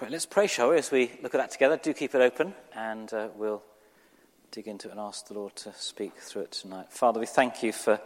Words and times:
Great. 0.00 0.12
Let's 0.12 0.24
pray, 0.24 0.46
shall 0.46 0.70
we, 0.70 0.78
as 0.78 0.90
we 0.90 1.10
look 1.22 1.34
at 1.34 1.42
that 1.42 1.50
together. 1.50 1.76
Do 1.76 1.92
keep 1.92 2.14
it 2.14 2.22
open, 2.22 2.54
and 2.74 3.12
uh, 3.12 3.28
we'll 3.36 3.62
dig 4.50 4.66
into 4.66 4.88
it 4.88 4.92
and 4.92 5.00
ask 5.00 5.26
the 5.26 5.34
Lord 5.34 5.54
to 5.56 5.74
speak 5.74 6.16
through 6.16 6.44
it 6.44 6.52
tonight. 6.52 6.86
Father, 6.88 7.20
we 7.20 7.26
thank 7.26 7.62
you 7.62 7.70
for 7.70 8.00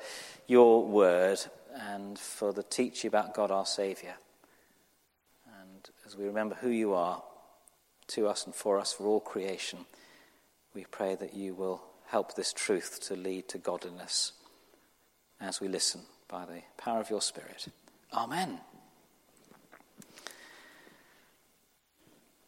your 0.49 0.85
word 0.85 1.39
and 1.73 2.19
for 2.19 2.53
the 2.53 2.65
teaching 2.65 3.07
about 3.07 3.33
God 3.33 3.53
our 3.53 3.65
Saviour. 3.65 4.15
And 5.61 5.89
as 6.05 6.17
we 6.17 6.25
remember 6.25 6.57
who 6.57 6.69
you 6.69 6.95
are 6.95 7.23
to 8.09 8.27
us 8.27 8.45
and 8.45 8.53
for 8.53 8.81
us, 8.81 8.93
for 8.93 9.07
all 9.07 9.21
creation, 9.21 9.87
we 10.75 10.87
pray 10.91 11.15
that 11.15 11.35
you 11.35 11.55
will 11.55 11.81
help 12.07 12.35
this 12.35 12.53
truth 12.53 13.03
to 13.03 13.15
lead 13.15 13.47
to 13.51 13.59
godliness 13.59 14.33
as 15.41 15.61
we 15.61 15.69
listen 15.69 16.01
by 16.27 16.45
the 16.45 16.63
power 16.77 16.99
of 16.99 17.09
your 17.09 17.23
Spirit. 17.23 17.69
Amen. 18.13 18.59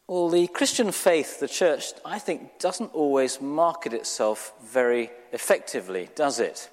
Well, 0.09 0.29
the 0.29 0.47
Christian 0.47 0.93
faith, 0.93 1.41
the 1.41 1.49
church, 1.49 1.91
I 2.05 2.17
think, 2.17 2.59
doesn't 2.59 2.93
always 2.93 3.41
market 3.41 3.91
itself 3.91 4.53
very 4.63 5.11
effectively, 5.33 6.07
does 6.15 6.39
it? 6.39 6.69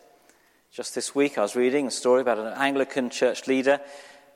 Just 0.71 0.95
this 0.95 1.17
week, 1.17 1.37
I 1.37 1.43
was 1.43 1.57
reading 1.57 1.89
a 1.89 1.91
story 1.91 2.21
about 2.21 2.39
an 2.39 2.53
Anglican 2.57 3.11
church 3.11 3.49
leader 3.49 3.81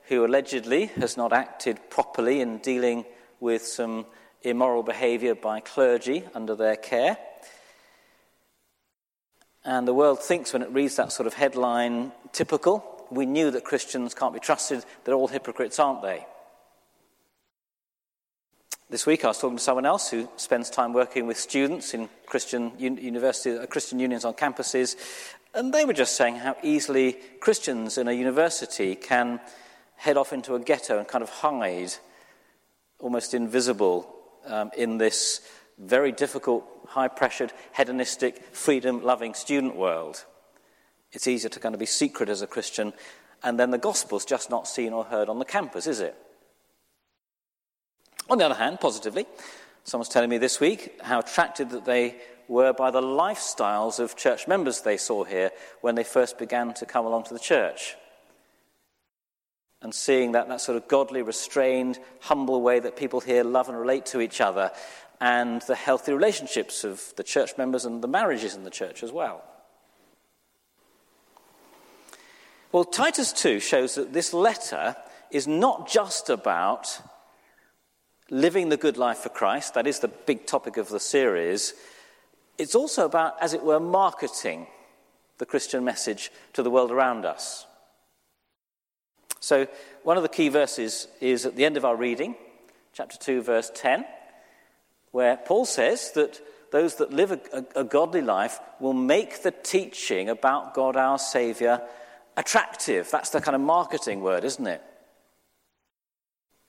who 0.09 0.25
allegedly 0.25 0.87
has 0.97 1.15
not 1.15 1.31
acted 1.31 1.79
properly 1.89 2.41
in 2.41 2.57
dealing 2.57 3.05
with 3.39 3.65
some 3.65 4.05
immoral 4.41 4.83
behavior 4.83 5.33
by 5.33 5.61
clergy 5.61 6.25
under 6.35 6.55
their 6.55 6.75
care. 6.75 7.17
And 9.63 9.87
the 9.87 9.93
world 9.93 10.21
thinks 10.21 10.51
when 10.51 10.61
it 10.61 10.73
reads 10.73 10.97
that 10.97 11.13
sort 11.13 11.27
of 11.27 11.35
headline, 11.35 12.11
typical, 12.33 12.83
we 13.09 13.25
knew 13.25 13.49
that 13.51 13.63
Christians 13.63 14.13
can't 14.13 14.33
be 14.33 14.41
trusted, 14.41 14.83
they're 15.05 15.15
all 15.15 15.29
hypocrites, 15.29 15.79
aren't 15.79 16.01
they? 16.01 16.25
This 18.91 19.05
week 19.05 19.23
I 19.23 19.27
was 19.27 19.37
talking 19.37 19.57
to 19.57 19.63
someone 19.63 19.85
else 19.85 20.09
who 20.09 20.27
spends 20.35 20.71
time 20.71 20.93
working 20.93 21.27
with 21.27 21.37
students 21.37 21.93
in 21.93 22.09
Christian 22.25 22.71
university, 22.79 23.55
uh, 23.55 23.67
Christian 23.67 23.99
unions 23.99 24.25
on 24.25 24.33
campuses, 24.33 24.95
and 25.53 25.71
they 25.71 25.85
were 25.85 25.93
just 25.93 26.15
saying 26.15 26.37
how 26.37 26.55
easily 26.63 27.13
Christians 27.39 27.99
in 27.99 28.07
a 28.07 28.13
university 28.13 28.95
can 28.95 29.41
head 29.95 30.17
off 30.17 30.33
into 30.33 30.55
a 30.55 30.59
ghetto 30.59 30.97
and 30.97 31.07
kind 31.07 31.21
of 31.21 31.29
hide, 31.29 31.93
almost 32.97 33.35
invisible, 33.35 34.11
um, 34.47 34.71
in 34.75 34.97
this 34.97 35.41
very 35.77 36.11
difficult, 36.11 36.65
high 36.87 37.09
pressured, 37.09 37.53
hedonistic, 37.77 38.43
freedom 38.55 39.03
loving 39.03 39.35
student 39.35 39.75
world. 39.75 40.25
It's 41.11 41.27
easier 41.27 41.49
to 41.49 41.59
kind 41.59 41.75
of 41.75 41.79
be 41.79 41.85
secret 41.85 42.27
as 42.27 42.41
a 42.41 42.47
Christian, 42.47 42.93
and 43.43 43.59
then 43.59 43.69
the 43.69 43.77
gospel's 43.77 44.25
just 44.25 44.49
not 44.49 44.67
seen 44.67 44.93
or 44.93 45.03
heard 45.03 45.29
on 45.29 45.37
the 45.37 45.45
campus, 45.45 45.85
is 45.85 45.99
it? 45.99 46.15
On 48.29 48.37
the 48.37 48.45
other 48.45 48.55
hand, 48.55 48.79
positively, 48.79 49.25
someone's 49.83 50.09
telling 50.09 50.29
me 50.29 50.37
this 50.37 50.59
week 50.59 50.99
how 51.01 51.19
attracted 51.19 51.71
that 51.71 51.85
they 51.85 52.15
were 52.47 52.73
by 52.73 52.91
the 52.91 53.01
lifestyles 53.01 53.99
of 53.99 54.15
church 54.15 54.47
members 54.47 54.81
they 54.81 54.97
saw 54.97 55.23
here 55.23 55.51
when 55.81 55.95
they 55.95 56.03
first 56.03 56.37
began 56.37 56.73
to 56.75 56.85
come 56.85 57.05
along 57.05 57.23
to 57.23 57.33
the 57.33 57.39
church. 57.39 57.95
And 59.81 59.95
seeing 59.95 60.33
that, 60.33 60.47
that 60.49 60.61
sort 60.61 60.75
of 60.75 60.87
godly, 60.87 61.21
restrained, 61.21 61.99
humble 62.19 62.61
way 62.61 62.79
that 62.79 62.97
people 62.97 63.21
here 63.21 63.43
love 63.43 63.69
and 63.69 63.79
relate 63.79 64.05
to 64.07 64.19
each 64.19 64.41
other, 64.41 64.71
and 65.21 65.61
the 65.63 65.75
healthy 65.75 66.13
relationships 66.13 66.83
of 66.83 67.13
the 67.15 67.23
church 67.23 67.57
members 67.57 67.85
and 67.85 68.01
the 68.01 68.07
marriages 68.07 68.55
in 68.55 68.63
the 68.63 68.69
church 68.69 69.03
as 69.03 69.11
well. 69.11 69.43
Well, 72.71 72.83
Titus 72.83 73.33
2 73.33 73.59
shows 73.59 73.95
that 73.95 74.13
this 74.13 74.33
letter 74.33 74.95
is 75.31 75.47
not 75.47 75.89
just 75.89 76.29
about 76.29 77.01
living 78.29 78.69
the 78.69 78.77
good 78.77 78.97
life 78.97 79.19
for 79.19 79.29
Christ, 79.29 79.73
that 79.73 79.87
is 79.87 79.99
the 79.99 80.07
big 80.07 80.45
topic 80.45 80.77
of 80.77 80.89
the 80.89 80.99
series, 80.99 81.73
it's 82.57 82.75
also 82.75 83.05
about, 83.05 83.41
as 83.41 83.53
it 83.53 83.63
were, 83.63 83.79
marketing 83.79 84.67
the 85.37 85.45
Christian 85.45 85.83
message 85.83 86.31
to 86.53 86.61
the 86.61 86.69
world 86.69 86.91
around 86.91 87.25
us. 87.25 87.65
So, 89.39 89.67
one 90.03 90.17
of 90.17 90.23
the 90.23 90.29
key 90.29 90.49
verses 90.49 91.07
is 91.21 91.45
at 91.45 91.55
the 91.55 91.63
end 91.63 91.77
of 91.77 91.85
our 91.85 91.95
reading, 91.95 92.35
chapter 92.93 93.17
2, 93.17 93.41
verse 93.41 93.71
10, 93.73 94.05
where 95.11 95.37
Paul 95.37 95.65
says 95.65 96.11
that 96.11 96.41
those 96.71 96.95
that 96.95 97.13
live 97.13 97.31
a, 97.31 97.39
a, 97.53 97.81
a 97.81 97.83
godly 97.83 98.21
life 98.21 98.59
will 98.79 98.93
make 98.93 99.41
the 99.41 99.51
teaching 99.51 100.29
about 100.29 100.73
God 100.73 100.95
our 100.97 101.17
Saviour 101.17 101.81
attractive. 102.35 103.09
That's 103.09 103.29
the 103.29 103.41
kind 103.41 103.55
of 103.55 103.61
marketing 103.61 104.21
word, 104.21 104.43
isn't 104.43 104.67
it? 104.67 104.83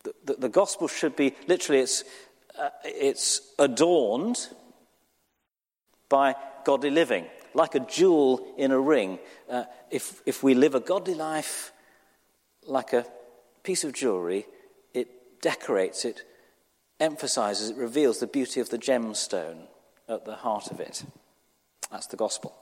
The, 0.03 0.15
the, 0.25 0.35
the 0.35 0.49
gospel 0.49 0.89
should 0.89 1.17
be 1.17 1.35
literally, 1.47 1.81
it's, 1.81 2.05
uh, 2.59 2.71
it's 2.85 3.53
adorned 3.59 4.49
by 6.09 6.35
godly 6.65 6.91
living, 6.91 7.27
like 7.55 7.75
a 7.75 7.81
jewel 7.81 8.55
in 8.57 8.71
a 8.71 8.81
ring. 8.81 9.19
Uh, 9.49 9.65
if, 9.91 10.23
if 10.27 10.43
we 10.43 10.55
live 10.55 10.75
a 10.75 10.81
godly 10.81 11.15
life 11.15 11.73
like 12.67 12.93
a 12.93 13.07
piece 13.63 13.85
of 13.85 13.93
jewelry, 13.93 14.47
it 14.95 15.41
decorates, 15.43 16.05
it 16.05 16.23
emphasizes, 16.99 17.71
it 17.71 17.77
reveals 17.77 18.21
the 18.21 18.27
beauty 18.27 18.61
of 18.61 18.69
the 18.71 18.79
gemstone 18.79 19.67
at 20.09 20.25
the 20.25 20.35
heart 20.35 20.71
of 20.71 20.81
it. 20.81 21.05
That's 21.91 22.07
the 22.07 22.17
gospel. 22.17 22.55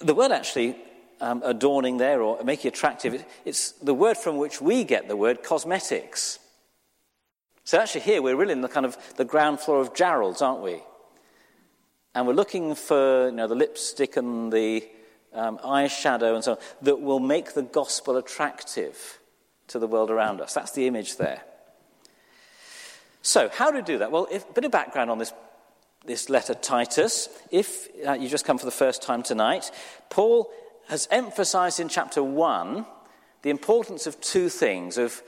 The 0.00 0.14
word 0.14 0.32
actually 0.32 0.76
um, 1.20 1.42
adorning 1.44 1.98
there 1.98 2.22
or 2.22 2.42
making 2.44 2.68
attractive, 2.68 3.14
it, 3.14 3.24
it's 3.44 3.72
the 3.72 3.94
word 3.94 4.16
from 4.16 4.36
which 4.36 4.60
we 4.60 4.84
get 4.84 5.08
the 5.08 5.16
word 5.16 5.42
cosmetics. 5.42 6.38
So 7.66 7.80
actually 7.80 8.02
here 8.02 8.22
we're 8.22 8.36
really 8.36 8.52
in 8.52 8.60
the 8.60 8.68
kind 8.68 8.86
of 8.86 8.96
the 9.16 9.24
ground 9.24 9.58
floor 9.58 9.80
of 9.80 9.92
Jarrold's, 9.92 10.40
aren't 10.40 10.62
we? 10.62 10.80
And 12.14 12.24
we're 12.24 12.32
looking 12.32 12.76
for 12.76 13.26
you 13.26 13.34
know, 13.34 13.48
the 13.48 13.56
lipstick 13.56 14.16
and 14.16 14.52
the 14.52 14.88
um, 15.34 15.58
eyeshadow 15.58 16.36
and 16.36 16.44
so 16.44 16.52
on 16.52 16.58
that 16.82 17.00
will 17.00 17.18
make 17.18 17.54
the 17.54 17.62
gospel 17.62 18.16
attractive 18.16 19.18
to 19.66 19.80
the 19.80 19.88
world 19.88 20.12
around 20.12 20.40
us. 20.40 20.54
That's 20.54 20.70
the 20.72 20.86
image 20.86 21.16
there. 21.16 21.42
So, 23.20 23.48
how 23.48 23.72
do 23.72 23.78
we 23.78 23.82
do 23.82 23.98
that? 23.98 24.12
Well, 24.12 24.28
a 24.30 24.40
bit 24.54 24.64
of 24.64 24.70
background 24.70 25.10
on 25.10 25.18
this, 25.18 25.32
this 26.04 26.30
letter, 26.30 26.54
Titus. 26.54 27.28
If 27.50 27.88
uh, 28.06 28.12
you 28.12 28.28
just 28.28 28.44
come 28.44 28.58
for 28.58 28.64
the 28.64 28.70
first 28.70 29.02
time 29.02 29.24
tonight, 29.24 29.72
Paul 30.08 30.52
has 30.86 31.08
emphasized 31.10 31.80
in 31.80 31.88
chapter 31.88 32.22
1 32.22 32.86
the 33.42 33.50
importance 33.50 34.06
of 34.06 34.20
two 34.20 34.48
things 34.48 34.98
of 34.98 35.20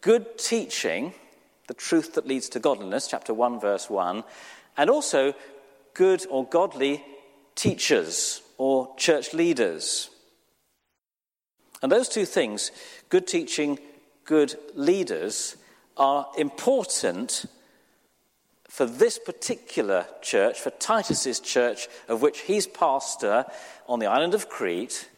good 0.00 0.36
teaching 0.36 1.14
the 1.68 1.74
truth 1.74 2.14
that 2.14 2.26
leads 2.26 2.48
to 2.50 2.60
godliness, 2.60 3.08
chapter 3.08 3.32
1, 3.32 3.60
verse 3.60 3.88
1, 3.88 4.24
and 4.76 4.90
also 4.90 5.34
good 5.94 6.24
or 6.30 6.46
godly 6.46 7.04
teachers 7.54 8.42
or 8.58 8.94
church 8.96 9.32
leaders. 9.32 10.10
And 11.82 11.90
those 11.90 12.08
two 12.08 12.24
things, 12.24 12.70
good 13.08 13.26
teaching, 13.26 13.78
good 14.24 14.54
leaders, 14.74 15.56
are 15.96 16.26
important 16.38 17.44
for 18.68 18.86
this 18.86 19.18
particular 19.18 20.06
church, 20.22 20.58
for 20.58 20.70
Titus's 20.70 21.40
church, 21.40 21.88
of 22.08 22.22
which 22.22 22.40
he's 22.40 22.66
pastor 22.66 23.44
on 23.86 23.98
the 23.98 24.06
island 24.06 24.32
of 24.32 24.48
Crete, 24.48 25.08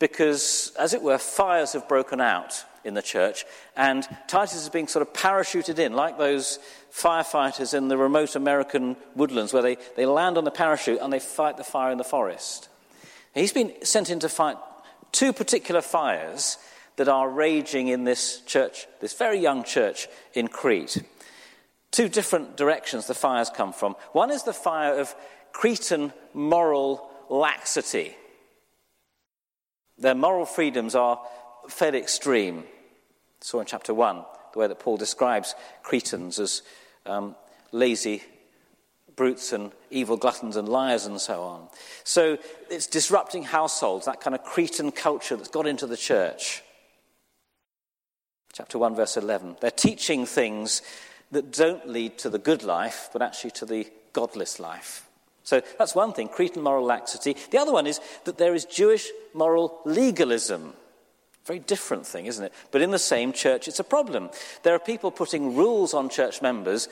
because, 0.00 0.72
as 0.78 0.92
it 0.92 1.02
were, 1.02 1.18
fires 1.18 1.74
have 1.74 1.86
broken 1.86 2.20
out 2.20 2.64
in 2.84 2.94
the 2.94 3.02
church, 3.02 3.44
and 3.76 4.06
Titus 4.26 4.54
is 4.54 4.68
being 4.68 4.88
sort 4.88 5.06
of 5.06 5.12
parachuted 5.12 5.78
in, 5.78 5.92
like 5.92 6.18
those 6.18 6.58
firefighters 6.92 7.74
in 7.74 7.88
the 7.88 7.96
remote 7.96 8.36
American 8.36 8.96
woodlands 9.14 9.52
where 9.52 9.62
they, 9.62 9.76
they 9.96 10.06
land 10.06 10.38
on 10.38 10.44
the 10.44 10.50
parachute 10.50 11.00
and 11.00 11.12
they 11.12 11.20
fight 11.20 11.56
the 11.56 11.64
fire 11.64 11.92
in 11.92 11.98
the 11.98 12.04
forest. 12.04 12.68
He's 13.34 13.52
been 13.52 13.72
sent 13.84 14.10
in 14.10 14.18
to 14.20 14.28
fight 14.28 14.56
two 15.12 15.32
particular 15.32 15.82
fires 15.82 16.58
that 16.96 17.08
are 17.08 17.28
raging 17.28 17.88
in 17.88 18.04
this 18.04 18.40
church, 18.42 18.86
this 19.00 19.14
very 19.14 19.38
young 19.38 19.64
church 19.64 20.08
in 20.34 20.48
Crete. 20.48 21.02
Two 21.90 22.08
different 22.08 22.56
directions 22.56 23.06
the 23.06 23.14
fires 23.14 23.50
come 23.50 23.72
from. 23.72 23.96
One 24.12 24.30
is 24.30 24.42
the 24.42 24.52
fire 24.52 24.98
of 25.00 25.14
Cretan 25.52 26.12
moral 26.34 27.10
laxity. 27.28 28.14
Their 29.98 30.14
moral 30.14 30.46
freedoms 30.46 30.94
are 30.94 31.20
fairly 31.70 31.98
extreme. 31.98 32.64
Saw 33.40 33.60
in 33.60 33.66
chapter 33.66 33.94
1 33.94 34.24
the 34.52 34.58
way 34.58 34.66
that 34.66 34.80
Paul 34.80 34.96
describes 34.96 35.54
Cretans 35.82 36.38
as 36.38 36.62
um, 37.06 37.36
lazy 37.72 38.22
brutes 39.16 39.52
and 39.52 39.72
evil 39.90 40.16
gluttons 40.16 40.56
and 40.56 40.68
liars 40.68 41.06
and 41.06 41.20
so 41.20 41.42
on. 41.42 41.68
So 42.04 42.38
it's 42.70 42.86
disrupting 42.86 43.44
households, 43.44 44.06
that 44.06 44.20
kind 44.20 44.34
of 44.34 44.42
Cretan 44.44 44.92
culture 44.92 45.36
that's 45.36 45.48
got 45.48 45.66
into 45.66 45.86
the 45.86 45.96
church. 45.96 46.62
Chapter 48.52 48.78
1, 48.78 48.96
verse 48.96 49.16
11. 49.16 49.56
They're 49.60 49.70
teaching 49.70 50.26
things 50.26 50.82
that 51.30 51.52
don't 51.52 51.88
lead 51.88 52.18
to 52.18 52.30
the 52.30 52.38
good 52.38 52.62
life, 52.62 53.10
but 53.12 53.22
actually 53.22 53.52
to 53.52 53.66
the 53.66 53.86
godless 54.12 54.58
life. 54.58 55.06
So 55.44 55.62
that's 55.78 55.94
one 55.94 56.12
thing, 56.12 56.28
Cretan 56.28 56.62
moral 56.62 56.84
laxity. 56.84 57.36
The 57.50 57.58
other 57.58 57.72
one 57.72 57.86
is 57.86 58.00
that 58.24 58.38
there 58.38 58.54
is 58.54 58.64
Jewish 58.64 59.08
moral 59.34 59.80
legalism 59.84 60.74
Very 61.46 61.58
different 61.58 62.06
thing, 62.06 62.26
isn't 62.26 62.44
it? 62.44 62.52
But 62.70 62.82
in 62.82 62.90
the 62.90 62.98
same 62.98 63.32
church, 63.32 63.66
it's 63.66 63.80
a 63.80 63.84
problem. 63.84 64.30
There 64.62 64.74
are 64.74 64.78
people 64.78 65.10
putting 65.10 65.56
rules 65.56 65.94
on 65.94 66.08
church 66.08 66.42
members 66.42 66.88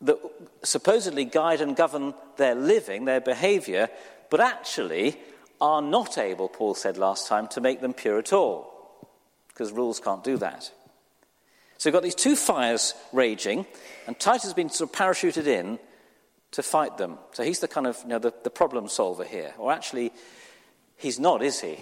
that 0.00 0.16
supposedly 0.62 1.24
guide 1.24 1.60
and 1.60 1.76
govern 1.76 2.14
their 2.36 2.54
living, 2.54 3.04
their 3.04 3.20
behavior, 3.20 3.88
but 4.30 4.40
actually 4.40 5.18
are 5.60 5.82
not 5.82 6.16
able, 6.16 6.48
Paul 6.48 6.74
said 6.74 6.96
last 6.96 7.28
time, 7.28 7.48
to 7.48 7.60
make 7.60 7.80
them 7.80 7.92
pure 7.92 8.18
at 8.18 8.32
all, 8.32 9.06
because 9.48 9.72
rules 9.72 10.00
can't 10.00 10.24
do 10.24 10.38
that. 10.38 10.70
So 11.76 11.88
you've 11.88 11.94
got 11.94 12.02
these 12.02 12.14
two 12.14 12.36
fires 12.36 12.94
raging, 13.12 13.66
and 14.06 14.18
Titus 14.18 14.44
has 14.44 14.54
been 14.54 14.70
sort 14.70 14.90
of 14.90 14.96
parachuted 14.96 15.46
in 15.46 15.78
to 16.52 16.62
fight 16.62 16.96
them. 16.96 17.18
So 17.32 17.42
he's 17.42 17.60
the 17.60 17.68
kind 17.68 17.86
of, 17.86 17.98
you 18.02 18.08
know, 18.10 18.18
the, 18.18 18.32
the 18.42 18.50
problem 18.50 18.88
solver 18.88 19.24
here. 19.24 19.54
Or 19.58 19.72
actually, 19.72 20.12
he's 20.96 21.18
not, 21.18 21.42
is 21.42 21.60
he? 21.60 21.78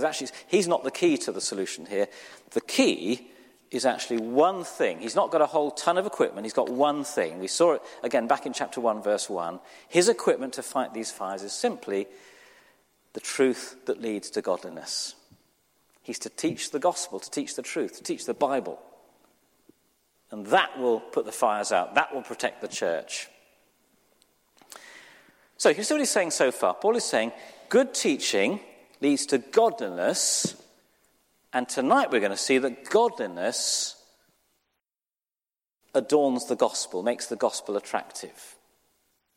Because 0.00 0.22
actually, 0.22 0.38
he's 0.48 0.66
not 0.66 0.82
the 0.82 0.90
key 0.90 1.18
to 1.18 1.32
the 1.32 1.42
solution 1.42 1.84
here. 1.84 2.08
The 2.52 2.62
key 2.62 3.28
is 3.70 3.84
actually 3.84 4.18
one 4.18 4.64
thing. 4.64 4.98
He's 4.98 5.14
not 5.14 5.30
got 5.30 5.42
a 5.42 5.46
whole 5.46 5.70
ton 5.70 5.98
of 5.98 6.06
equipment, 6.06 6.46
he's 6.46 6.54
got 6.54 6.70
one 6.70 7.04
thing. 7.04 7.38
We 7.38 7.48
saw 7.48 7.74
it 7.74 7.82
again 8.02 8.26
back 8.26 8.46
in 8.46 8.54
chapter 8.54 8.80
1, 8.80 9.02
verse 9.02 9.28
1. 9.28 9.60
His 9.88 10.08
equipment 10.08 10.54
to 10.54 10.62
fight 10.62 10.94
these 10.94 11.10
fires 11.10 11.42
is 11.42 11.52
simply 11.52 12.06
the 13.12 13.20
truth 13.20 13.76
that 13.84 14.00
leads 14.00 14.30
to 14.30 14.42
godliness. 14.42 15.14
He's 16.02 16.18
to 16.20 16.30
teach 16.30 16.70
the 16.70 16.78
gospel, 16.78 17.20
to 17.20 17.30
teach 17.30 17.54
the 17.54 17.62
truth, 17.62 17.98
to 17.98 18.02
teach 18.02 18.24
the 18.24 18.34
Bible. 18.34 18.80
And 20.30 20.46
that 20.46 20.78
will 20.78 21.00
put 21.00 21.26
the 21.26 21.32
fires 21.32 21.72
out, 21.72 21.94
that 21.96 22.14
will 22.14 22.22
protect 22.22 22.62
the 22.62 22.68
church. 22.68 23.28
So, 25.58 25.68
you 25.68 25.84
what 25.84 25.98
he's 25.98 26.10
saying 26.10 26.30
so 26.30 26.50
far? 26.50 26.72
Paul 26.72 26.96
is 26.96 27.04
saying 27.04 27.32
good 27.68 27.92
teaching 27.92 28.60
leads 29.00 29.26
to 29.26 29.38
godliness 29.38 30.56
and 31.52 31.68
tonight 31.68 32.10
we're 32.10 32.20
going 32.20 32.30
to 32.30 32.36
see 32.36 32.58
that 32.58 32.88
godliness 32.88 33.96
adorns 35.94 36.46
the 36.46 36.56
gospel, 36.56 37.02
makes 37.02 37.26
the 37.26 37.36
gospel 37.36 37.76
attractive. 37.76 38.54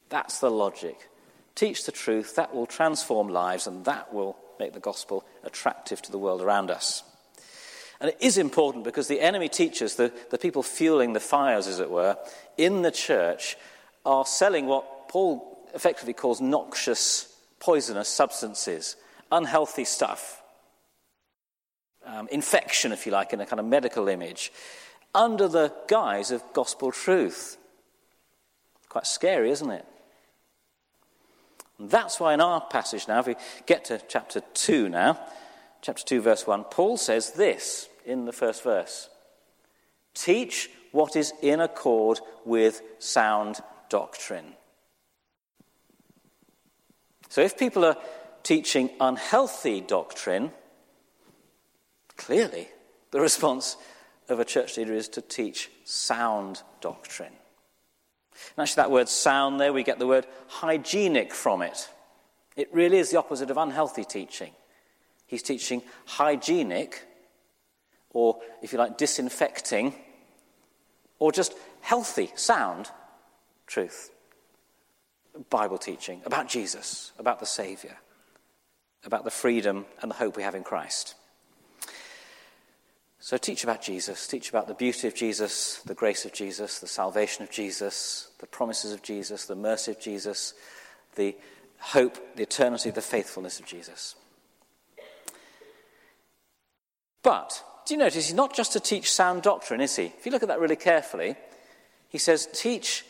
That's 0.10 0.40
the 0.40 0.52
logic. 0.52 1.10
Teach 1.56 1.86
the 1.86 1.92
truth, 1.92 2.36
that 2.36 2.54
will 2.54 2.68
transform 2.68 3.30
lives, 3.30 3.66
and 3.66 3.86
that 3.86 4.14
will 4.14 4.38
make 4.60 4.74
the 4.74 4.80
gospel 4.80 5.26
attractive 5.44 6.02
to 6.04 6.12
the 6.12 6.20
world 6.20 6.42
around 6.42 6.70
us. 6.70 7.04
And 8.00 8.12
it 8.12 8.18
is 8.20 8.38
important 8.38 8.84
because 8.84 9.08
the 9.08 9.22
enemy 9.22 9.50
teachers, 9.50 9.96
the, 9.96 10.14
the 10.30 10.38
people 10.38 10.62
fueling 10.62 11.14
the 11.14 11.20
fires, 11.20 11.68
as 11.68 11.80
it 11.80 11.90
were, 11.90 12.18
in 12.58 12.84
the 12.84 12.92
church, 12.92 13.56
are 14.06 14.26
selling 14.26 14.68
what 14.68 15.10
Paul 15.10 15.58
effectively 15.74 16.14
calls 16.14 16.42
noxious, 16.42 17.34
poisonous 17.60 18.10
substances, 18.10 18.98
unhealthy 19.34 19.86
stuff 19.86 20.42
um, 22.06 22.28
infection, 22.32 22.92
if 22.92 23.06
you 23.06 23.12
like, 23.12 23.34
in 23.34 23.42
a 23.42 23.46
kind 23.46 23.60
of 23.60 23.66
medical 23.66 24.08
image, 24.08 24.52
under 25.16 25.48
the 25.48 25.74
guise 25.88 26.32
of 26.32 26.44
gospel 26.54 26.92
truth. 26.92 27.58
Quite 28.90 29.08
scary, 29.08 29.50
isn't 29.52 29.72
it? 29.72 29.86
And 31.80 31.90
that's 31.90 32.20
why 32.20 32.34
in 32.34 32.42
our 32.42 32.62
passage 32.62 33.08
now, 33.08 33.20
if 33.20 33.28
we 33.28 33.36
get 33.66 33.86
to 33.86 34.02
chapter 34.08 34.42
2 34.54 34.90
now, 34.90 35.20
chapter 35.82 36.04
2, 36.04 36.22
verse 36.22 36.46
1, 36.46 36.66
Paul 36.66 36.98
says 36.98 37.32
this 37.32 37.90
in 38.06 38.26
the 38.26 38.34
first 38.34 38.64
verse 38.64 39.10
Teach 40.14 40.70
what 40.92 41.16
is 41.16 41.34
in 41.42 41.60
accord 41.60 42.20
with 42.46 42.82
sound 43.00 43.60
doctrine. 43.90 44.54
So 47.30 47.42
if 47.42 47.58
people 47.58 47.84
are 47.84 47.98
teaching 48.44 48.90
unhealthy 49.00 49.82
doctrine, 49.82 50.52
Clearly, 52.16 52.68
the 53.12 53.20
response 53.20 53.78
of 54.30 54.40
a 54.40 54.46
church 54.46 54.78
leader 54.78 54.94
is 54.94 55.10
to 55.10 55.22
teach 55.22 55.70
sound 55.84 56.62
doctrine. 56.82 57.34
And 58.56 58.64
actually, 58.64 58.82
that 58.82 58.92
word 58.92 59.10
sound 59.10 59.60
there, 59.60 59.74
we 59.74 59.84
get 59.84 60.00
the 60.00 60.08
word 60.08 60.26
hygienic 60.48 61.34
from 61.34 61.62
it. 61.62 61.90
It 62.56 62.70
really 62.72 62.98
is 62.98 63.10
the 63.10 63.20
opposite 63.20 63.50
of 63.50 63.58
unhealthy 63.58 64.06
teaching. 64.06 64.52
He's 65.26 65.44
teaching 65.44 65.82
hygienic, 66.06 67.04
or 68.12 68.40
if 68.62 68.72
you 68.72 68.80
like, 68.80 68.98
disinfecting, 68.98 69.96
or 71.20 71.32
just 71.32 71.54
healthy, 71.82 72.32
sound 72.36 72.90
truth. 73.66 74.12
Bible 75.50 75.80
teaching 75.80 76.22
about 76.26 76.48
Jesus, 76.48 77.12
about 77.18 77.40
the 77.40 77.48
Saviour, 77.48 77.98
about 79.06 79.24
the 79.24 79.32
freedom 79.32 79.86
and 80.02 80.12
the 80.12 80.16
hope 80.16 80.38
we 80.38 80.44
have 80.44 80.56
in 80.56 80.64
Christ. 80.64 81.16
So 83.20 83.38
teach 83.38 83.64
about 83.64 83.82
Jesus, 83.82 84.28
teach 84.28 84.50
about 84.50 84.68
the 84.68 84.74
beauty 84.74 85.08
of 85.08 85.16
Jesus, 85.16 85.82
the 85.86 85.94
grace 85.94 86.26
of 86.26 86.34
Jesus, 86.34 86.80
the 86.80 86.88
salvation 86.88 87.44
of 87.44 87.50
Jesus, 87.50 88.30
the 88.40 88.48
promises 88.48 88.92
of 88.92 89.02
Jesus, 89.02 89.46
the 89.46 89.56
mercy 89.56 89.92
of 89.92 90.00
Jesus, 90.00 90.54
the 91.16 91.36
hope, 91.80 92.18
the 92.36 92.44
eternity, 92.44 92.90
the 92.92 93.02
faithfulness 93.02 93.60
of 93.60 93.66
Jesus. 93.66 94.16
But 97.22 97.64
do 97.86 97.94
you 97.94 97.98
notice 97.98 98.28
he's 98.28 98.34
not 98.34 98.54
just 98.54 98.74
to 98.74 98.82
teach 98.82 99.12
sound 99.12 99.42
doctrine, 99.42 99.80
is 99.80 99.96
he? 99.96 100.06
If 100.06 100.26
you 100.26 100.32
look 100.32 100.44
at 100.44 100.50
that 100.50 100.60
really 100.60 100.76
carefully, 100.76 101.36
he 102.10 102.18
says, 102.18 102.48
teach 102.54 103.06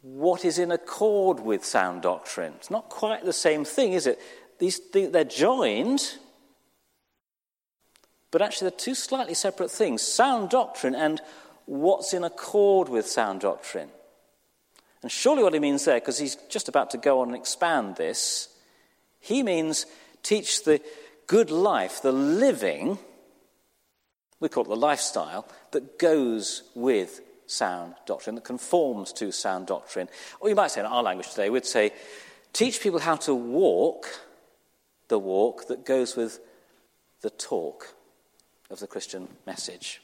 what 0.00 0.44
is 0.44 0.58
in 0.58 0.70
accord 0.70 1.40
with 1.40 1.64
sound 1.64 2.02
doctrine. 2.02 2.54
It's 2.56 2.70
not 2.70 2.88
quite 2.88 3.24
the 3.24 3.32
same 3.32 3.64
thing, 3.64 3.92
is 3.92 4.06
it? 4.06 4.18
These, 4.58 4.80
they're 4.92 5.24
joined, 5.24 6.14
but 8.30 8.42
actually, 8.42 8.70
they're 8.70 8.78
two 8.78 8.94
slightly 8.94 9.34
separate 9.34 9.70
things 9.70 10.02
sound 10.02 10.50
doctrine 10.50 10.94
and 10.94 11.20
what's 11.66 12.12
in 12.12 12.24
accord 12.24 12.88
with 12.88 13.06
sound 13.06 13.40
doctrine. 13.40 13.88
And 15.02 15.12
surely 15.12 15.42
what 15.42 15.52
he 15.52 15.60
means 15.60 15.84
there, 15.84 16.00
because 16.00 16.18
he's 16.18 16.36
just 16.48 16.68
about 16.68 16.90
to 16.90 16.98
go 16.98 17.20
on 17.20 17.28
and 17.28 17.36
expand 17.36 17.96
this, 17.96 18.48
he 19.20 19.42
means 19.42 19.86
teach 20.22 20.64
the 20.64 20.80
good 21.26 21.50
life, 21.50 22.02
the 22.02 22.12
living, 22.12 22.98
we 24.40 24.48
call 24.48 24.64
it 24.64 24.68
the 24.68 24.76
lifestyle, 24.76 25.46
that 25.72 25.98
goes 25.98 26.62
with 26.74 27.20
sound 27.46 27.94
doctrine, 28.06 28.34
that 28.34 28.44
conforms 28.44 29.12
to 29.12 29.30
sound 29.30 29.66
doctrine. 29.66 30.08
Or 30.40 30.48
you 30.48 30.54
might 30.54 30.70
say 30.70 30.80
in 30.80 30.86
our 30.86 31.02
language 31.02 31.30
today, 31.30 31.50
we'd 31.50 31.66
say, 31.66 31.92
teach 32.52 32.80
people 32.80 33.00
how 33.00 33.16
to 33.16 33.34
walk 33.34 34.06
the 35.08 35.18
walk 35.18 35.68
that 35.68 35.84
goes 35.84 36.16
with 36.16 36.40
the 37.20 37.30
talk 37.30 37.94
of 38.70 38.80
the 38.80 38.86
Christian 38.86 39.28
message. 39.46 40.00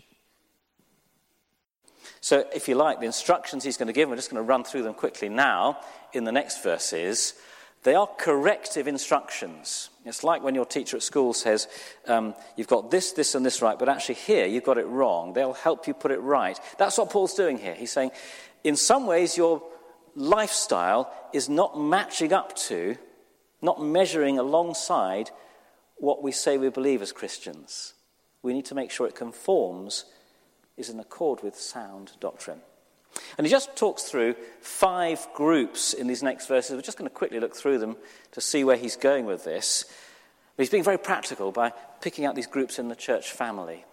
So, 2.20 2.44
if 2.54 2.68
you 2.68 2.74
like, 2.74 3.00
the 3.00 3.06
instructions 3.06 3.64
he's 3.64 3.76
going 3.76 3.86
to 3.86 3.92
give, 3.92 4.08
we're 4.08 4.16
just 4.16 4.30
going 4.30 4.42
to 4.42 4.48
run 4.48 4.64
through 4.64 4.82
them 4.82 4.94
quickly 4.94 5.28
now 5.28 5.78
in 6.12 6.24
the 6.24 6.32
next 6.32 6.62
verses. 6.62 7.34
They 7.82 7.94
are 7.94 8.06
corrective 8.18 8.86
instructions. 8.86 9.88
It's 10.04 10.22
like 10.22 10.42
when 10.42 10.54
your 10.54 10.66
teacher 10.66 10.98
at 10.98 11.02
school 11.02 11.32
says, 11.32 11.66
um, 12.06 12.34
You've 12.56 12.68
got 12.68 12.90
this, 12.90 13.12
this, 13.12 13.34
and 13.34 13.44
this 13.44 13.62
right, 13.62 13.78
but 13.78 13.88
actually 13.88 14.16
here 14.16 14.46
you've 14.46 14.64
got 14.64 14.76
it 14.76 14.86
wrong. 14.86 15.32
They'll 15.32 15.54
help 15.54 15.86
you 15.86 15.94
put 15.94 16.10
it 16.10 16.20
right. 16.20 16.58
That's 16.78 16.98
what 16.98 17.10
Paul's 17.10 17.34
doing 17.34 17.56
here. 17.56 17.74
He's 17.74 17.92
saying, 17.92 18.10
In 18.64 18.76
some 18.76 19.06
ways, 19.06 19.36
your 19.36 19.62
lifestyle 20.14 21.10
is 21.32 21.48
not 21.48 21.78
matching 21.78 22.34
up 22.34 22.54
to, 22.56 22.96
not 23.62 23.82
measuring 23.82 24.38
alongside 24.38 25.30
what 25.96 26.22
we 26.22 26.32
say 26.32 26.58
we 26.58 26.70
believe 26.70 27.02
as 27.02 27.12
Christians 27.12 27.94
we 28.42 28.54
need 28.54 28.66
to 28.66 28.74
make 28.74 28.90
sure 28.90 29.06
it 29.06 29.14
conforms, 29.14 30.04
is 30.76 30.88
in 30.88 30.98
accord 30.98 31.42
with 31.42 31.56
sound 31.56 32.12
doctrine. 32.20 32.60
And 33.36 33.46
he 33.46 33.50
just 33.50 33.76
talks 33.76 34.04
through 34.04 34.34
five 34.60 35.26
groups 35.34 35.92
in 35.92 36.06
these 36.06 36.22
next 36.22 36.46
verses. 36.46 36.74
We're 36.74 36.82
just 36.82 36.96
going 36.96 37.08
to 37.10 37.14
quickly 37.14 37.40
look 37.40 37.54
through 37.54 37.78
them 37.78 37.96
to 38.32 38.40
see 38.40 38.64
where 38.64 38.76
he's 38.76 38.96
going 38.96 39.26
with 39.26 39.44
this. 39.44 39.84
But 40.56 40.62
he's 40.62 40.70
being 40.70 40.84
very 40.84 40.98
practical 40.98 41.52
by 41.52 41.72
picking 42.00 42.24
out 42.24 42.34
these 42.34 42.46
groups 42.46 42.78
in 42.78 42.88
the 42.88 42.96
church 42.96 43.32
family. 43.32 43.84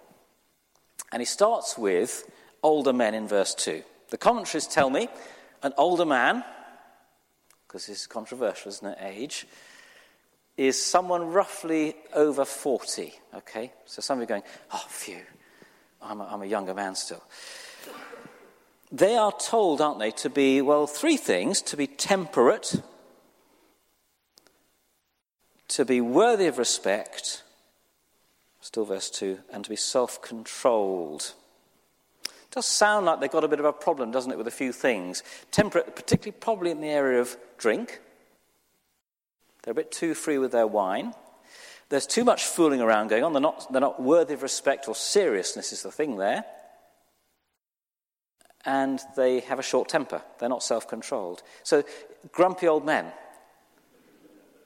And 1.12 1.22
he 1.22 1.26
starts 1.26 1.78
with 1.78 2.30
older 2.64 2.94
men 2.94 3.14
in 3.14 3.28
verse 3.28 3.54
2. 3.56 3.82
The 4.12 4.18
commentaries 4.18 4.68
tell 4.68 4.90
me 4.90 5.10
an 5.64 5.74
older 5.78 6.06
man, 6.06 6.44
because 7.68 7.88
this 7.88 8.02
is 8.02 8.08
controversial, 8.08 8.70
isn't 8.70 8.88
it? 8.88 8.98
Age 9.02 9.46
is 10.56 10.84
someone 10.84 11.28
roughly 11.28 11.96
over 12.14 12.46
40. 12.46 13.14
Okay? 13.36 13.72
So 13.86 14.02
some 14.02 14.18
of 14.18 14.22
you 14.22 14.24
are 14.24 14.40
going, 14.40 14.44
oh, 14.72 14.86
phew, 14.88 15.22
I'm 16.02 16.22
a, 16.22 16.26
I'm 16.26 16.42
a 16.42 16.46
younger 16.46 16.74
man 16.74 16.96
still. 16.96 17.24
They 18.92 19.16
are 19.16 19.34
told, 19.34 19.82
aren't 19.82 20.00
they, 20.00 20.12
to 20.12 20.30
be, 20.30 20.62
well, 20.62 20.88
three 20.88 21.18
things 21.18 21.62
to 21.64 21.78
be 21.78 21.88
temperate, 21.88 22.82
to 25.68 25.86
be 25.86 26.00
worthy 26.00 26.48
of 26.48 26.58
respect, 26.58 27.44
still 28.62 28.86
verse 28.86 29.10
2, 29.10 29.40
and 29.52 29.66
to 29.66 29.70
be 29.70 29.76
self 29.76 30.22
controlled. 30.22 31.34
It 32.50 32.56
does 32.56 32.66
sound 32.66 33.06
like 33.06 33.20
they've 33.20 33.30
got 33.30 33.44
a 33.44 33.50
bit 33.50 33.60
of 33.60 33.66
a 33.66 33.74
problem, 33.74 34.12
doesn't 34.12 34.32
it, 34.32 34.38
with 34.38 34.48
a 34.48 34.52
few 34.52 34.72
things. 34.72 35.22
Temperate, 35.52 35.96
particularly 35.96 36.38
probably 36.40 36.72
in 36.72 36.80
the 36.80 36.88
area 36.88 37.20
of 37.20 37.36
drink. 37.58 38.00
They're 39.64 39.74
a 39.74 39.76
bit 39.76 39.92
too 39.92 40.14
free 40.14 40.38
with 40.38 40.54
their 40.54 40.66
wine. 40.66 41.14
There's 41.90 42.08
too 42.08 42.24
much 42.24 42.46
fooling 42.46 42.80
around 42.80 43.10
going 43.10 43.26
on. 43.26 43.34
They're 43.34 43.42
not, 43.42 43.72
they're 43.72 43.82
not 43.82 44.02
worthy 44.02 44.34
of 44.34 44.44
respect 44.44 44.88
or 44.88 44.96
seriousness, 44.96 45.74
is 45.74 45.84
the 45.84 45.92
thing 45.92 46.16
there. 46.16 46.46
And 48.66 49.02
they 49.18 49.42
have 49.42 49.60
a 49.60 49.64
short 49.64 49.90
temper. 49.90 50.22
They're 50.40 50.48
not 50.48 50.64
self 50.64 50.88
controlled. 50.88 51.44
So, 51.64 51.84
grumpy 52.32 52.68
old 52.68 52.86
men 52.86 53.12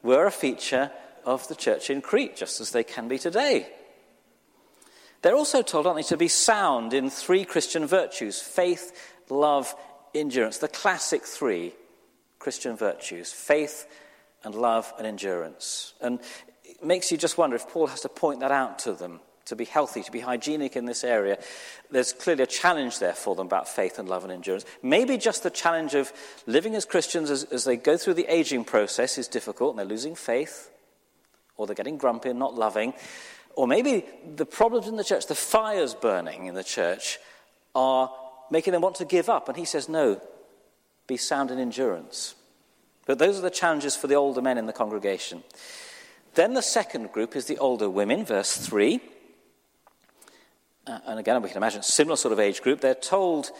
were 0.03 0.27
a 0.27 0.31
feature 0.31 0.91
of 1.25 1.47
the 1.47 1.55
church 1.55 1.89
in 1.89 2.01
Crete, 2.01 2.35
just 2.35 2.61
as 2.61 2.71
they 2.71 2.83
can 2.83 3.07
be 3.07 3.17
today. 3.17 3.67
They're 5.21 5.35
also 5.35 5.61
told, 5.61 5.85
aren't 5.85 5.97
they, 5.97 6.03
to 6.03 6.17
be 6.17 6.27
sound 6.27 6.93
in 6.93 7.09
three 7.09 7.45
Christian 7.45 7.85
virtues 7.85 8.39
faith, 8.39 9.15
love, 9.29 9.73
endurance. 10.15 10.57
The 10.57 10.67
classic 10.67 11.23
three 11.23 11.73
Christian 12.39 12.75
virtues 12.75 13.31
faith 13.31 13.87
and 14.43 14.55
love 14.55 14.91
and 14.97 15.05
endurance. 15.05 15.93
And 16.01 16.19
it 16.63 16.83
makes 16.83 17.11
you 17.11 17.17
just 17.17 17.37
wonder 17.37 17.55
if 17.55 17.67
Paul 17.67 17.87
has 17.87 18.01
to 18.01 18.09
point 18.09 18.39
that 18.39 18.51
out 18.51 18.79
to 18.79 18.93
them 18.93 19.19
to 19.45 19.55
be 19.55 19.65
healthy, 19.65 20.01
to 20.01 20.11
be 20.11 20.19
hygienic 20.19 20.75
in 20.75 20.85
this 20.85 21.03
area. 21.03 21.37
There's 21.89 22.13
clearly 22.13 22.43
a 22.43 22.47
challenge 22.47 22.99
there 22.99 23.13
for 23.13 23.35
them 23.35 23.47
about 23.47 23.67
faith 23.67 23.99
and 23.99 24.07
love 24.07 24.23
and 24.23 24.31
endurance. 24.31 24.65
Maybe 24.81 25.17
just 25.17 25.43
the 25.43 25.49
challenge 25.49 25.93
of 25.93 26.11
living 26.45 26.75
as 26.75 26.85
Christians 26.85 27.29
as, 27.29 27.43
as 27.45 27.65
they 27.65 27.75
go 27.75 27.97
through 27.97 28.13
the 28.13 28.33
aging 28.33 28.63
process 28.63 29.17
is 29.17 29.27
difficult 29.27 29.71
and 29.71 29.79
they're 29.79 29.85
losing 29.85 30.15
faith, 30.15 30.69
or 31.57 31.67
they're 31.67 31.75
getting 31.75 31.97
grumpy 31.97 32.29
and 32.29 32.39
not 32.39 32.55
loving. 32.55 32.93
Or 33.55 33.67
maybe 33.67 34.05
the 34.35 34.45
problems 34.45 34.87
in 34.87 34.95
the 34.95 35.03
church, 35.03 35.27
the 35.27 35.35
fires 35.35 35.93
burning 35.93 36.45
in 36.45 36.55
the 36.55 36.63
church, 36.63 37.19
are 37.75 38.11
making 38.49 38.73
them 38.73 38.81
want 38.81 38.95
to 38.95 39.05
give 39.05 39.29
up. 39.29 39.47
And 39.47 39.57
he 39.57 39.65
says, 39.65 39.89
no, 39.89 40.21
be 41.07 41.17
sound 41.17 41.51
in 41.51 41.59
endurance. 41.59 42.35
But 43.05 43.19
those 43.19 43.37
are 43.37 43.41
the 43.41 43.49
challenges 43.49 43.95
for 43.95 44.07
the 44.07 44.15
older 44.15 44.41
men 44.41 44.57
in 44.57 44.67
the 44.67 44.73
congregation. 44.73 45.43
Then 46.35 46.53
the 46.53 46.61
second 46.61 47.11
group 47.11 47.35
is 47.35 47.45
the 47.45 47.57
older 47.57 47.89
women, 47.89 48.25
verse 48.25 48.55
3. 48.55 49.01
Uh, 50.87 50.99
and 51.05 51.19
again, 51.19 51.41
we 51.41 51.49
can 51.49 51.57
imagine 51.57 51.83
similar 51.83 52.15
sort 52.15 52.31
of 52.31 52.39
age 52.39 52.61
group. 52.61 52.81
They're 52.81 52.95
told 52.95 53.51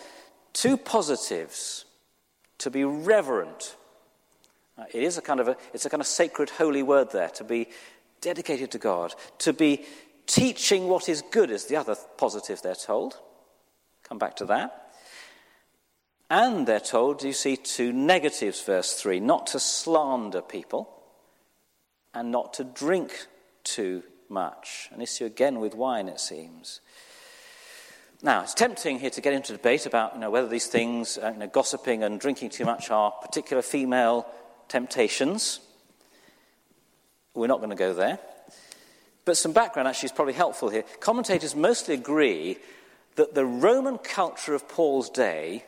two 0.53 0.77
positives 0.77 1.85
to 2.59 2.69
be 2.69 2.83
reverent. 2.83 3.75
Uh, 4.77 4.85
it 4.93 5.03
is 5.03 5.17
a 5.17 5.21
kind 5.21 5.39
of 5.39 5.47
a, 5.49 5.57
it's 5.73 5.85
a 5.85 5.89
kind 5.89 6.01
of 6.01 6.07
sacred, 6.07 6.49
holy 6.49 6.83
word 6.83 7.11
there, 7.11 7.29
to 7.29 7.43
be 7.43 7.67
dedicated 8.21 8.71
to 8.71 8.77
God, 8.77 9.13
to 9.39 9.51
be 9.51 9.85
teaching 10.27 10.87
what 10.87 11.09
is 11.09 11.23
good 11.31 11.51
is 11.51 11.65
the 11.65 11.75
other 11.75 11.95
positive 12.17 12.61
they're 12.61 12.75
told. 12.75 13.19
Come 14.03 14.17
back 14.17 14.35
to 14.37 14.45
that. 14.45 14.93
And 16.29 16.65
they're 16.65 16.79
told, 16.79 17.23
you 17.23 17.33
see, 17.33 17.57
two 17.57 17.91
negatives, 17.91 18.61
verse 18.61 18.93
3 18.93 19.19
not 19.19 19.47
to 19.47 19.59
slander 19.59 20.41
people 20.41 20.89
and 22.13 22.31
not 22.31 22.53
to 22.53 22.63
drink 22.63 23.27
too 23.63 24.03
much. 24.29 24.89
An 24.91 25.01
issue 25.01 25.25
again 25.25 25.59
with 25.59 25.75
wine, 25.75 26.07
it 26.07 26.19
seems. 26.19 26.79
Now, 28.23 28.43
it's 28.43 28.53
tempting 28.53 28.99
here 28.99 29.09
to 29.09 29.21
get 29.21 29.33
into 29.33 29.51
debate 29.51 29.85
about 29.85 30.13
you 30.13 30.21
know, 30.21 30.29
whether 30.29 30.47
these 30.47 30.67
things, 30.67 31.17
uh, 31.17 31.31
you 31.33 31.39
know, 31.39 31.47
gossiping 31.47 32.03
and 32.03 32.19
drinking 32.19 32.51
too 32.51 32.65
much, 32.65 32.91
are 32.91 33.11
particular 33.11 33.61
female 33.61 34.27
temptations. 34.67 35.59
We're 37.33 37.47
not 37.47 37.59
going 37.59 37.69
to 37.69 37.75
go 37.75 37.93
there. 37.93 38.19
But 39.23 39.37
some 39.37 39.53
background 39.53 39.87
actually 39.87 40.07
is 40.07 40.13
probably 40.13 40.33
helpful 40.33 40.69
here. 40.69 40.83
Commentators 40.99 41.55
mostly 41.55 41.93
agree 41.93 42.57
that 43.15 43.35
the 43.35 43.45
Roman 43.45 43.97
culture 43.97 44.55
of 44.55 44.67
Paul's 44.67 45.09
day 45.09 45.63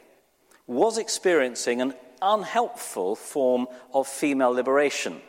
was 0.65 0.97
experiencing 0.97 1.81
an 1.81 1.93
unhelpful 2.21 3.15
form 3.15 3.67
of 3.93 4.07
female 4.07 4.51
liberation. 4.51 5.21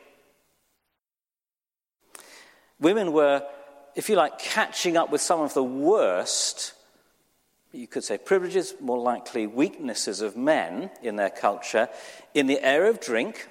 Women 2.81 3.13
were, 3.13 3.43
if 3.95 4.09
you 4.09 4.17
like, 4.17 4.39
catching 4.39 4.97
up 4.97 5.11
with 5.11 5.21
some 5.21 5.41
of 5.41 5.55
the 5.55 5.63
worst, 5.63 6.73
you 7.73 7.87
could 7.87 8.05
say 8.05 8.19
privileges, 8.19 8.75
more 8.81 8.99
likely 8.99 9.47
weaknesses 9.47 10.21
of 10.21 10.37
men 10.37 10.91
in 11.03 11.17
their 11.17 11.31
culture 11.31 11.89
in 12.33 12.47
the 12.47 12.61
area 12.61 12.91
of 12.91 13.01
drink, 13.01 13.49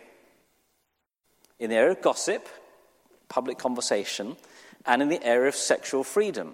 in 1.60 1.70
the 1.70 1.76
area 1.76 1.92
of 1.92 2.02
gossip, 2.02 2.48
public 3.34 3.58
conversation, 3.58 4.38
and 4.86 5.02
in 5.02 5.10
the 5.10 5.24
area 5.24 5.48
of 5.48 5.56
sexual 5.56 6.04
freedom. 6.04 6.54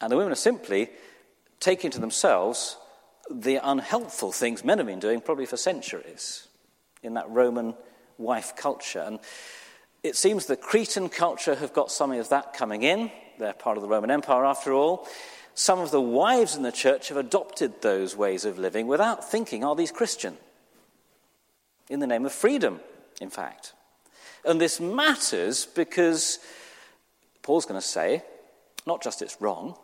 And 0.00 0.10
the 0.10 0.16
women 0.16 0.32
are 0.32 0.36
simply 0.36 0.88
taking 1.60 1.90
to 1.90 2.00
themselves 2.00 2.78
the 3.30 3.56
unhelpful 3.56 4.32
things 4.32 4.64
men 4.64 4.78
have 4.78 4.86
been 4.86 4.98
doing 4.98 5.20
probably 5.20 5.44
for 5.44 5.58
centuries 5.58 6.48
in 7.02 7.14
that 7.14 7.28
Roman 7.28 7.74
wife 8.16 8.56
culture. 8.56 9.00
And 9.00 9.18
it 10.02 10.16
seems 10.16 10.46
the 10.46 10.56
Cretan 10.56 11.10
culture 11.10 11.54
have 11.54 11.74
got 11.74 11.92
something 11.92 12.18
of 12.18 12.30
that 12.30 12.54
coming 12.54 12.82
in. 12.82 13.10
They're 13.38 13.52
part 13.52 13.76
of 13.76 13.82
the 13.82 13.88
Roman 13.88 14.10
Empire 14.10 14.46
after 14.46 14.72
all. 14.72 15.06
Some 15.54 15.80
of 15.80 15.90
the 15.90 16.00
wives 16.00 16.56
in 16.56 16.62
the 16.62 16.72
church 16.72 17.08
have 17.08 17.18
adopted 17.18 17.82
those 17.82 18.16
ways 18.16 18.46
of 18.46 18.58
living 18.58 18.86
without 18.86 19.30
thinking, 19.30 19.64
are 19.64 19.76
these 19.76 19.92
Christian? 19.92 20.38
In 21.90 22.00
the 22.00 22.06
name 22.06 22.24
of 22.24 22.32
freedom, 22.32 22.80
in 23.20 23.28
fact. 23.28 23.74
And 24.44 24.60
this 24.60 24.80
matters 24.80 25.66
because 25.66 26.38
Paul's 27.42 27.66
going 27.66 27.80
to 27.80 27.86
say, 27.86 28.22
not 28.86 29.02
just 29.02 29.22
it's 29.22 29.40
wrong, 29.40 29.76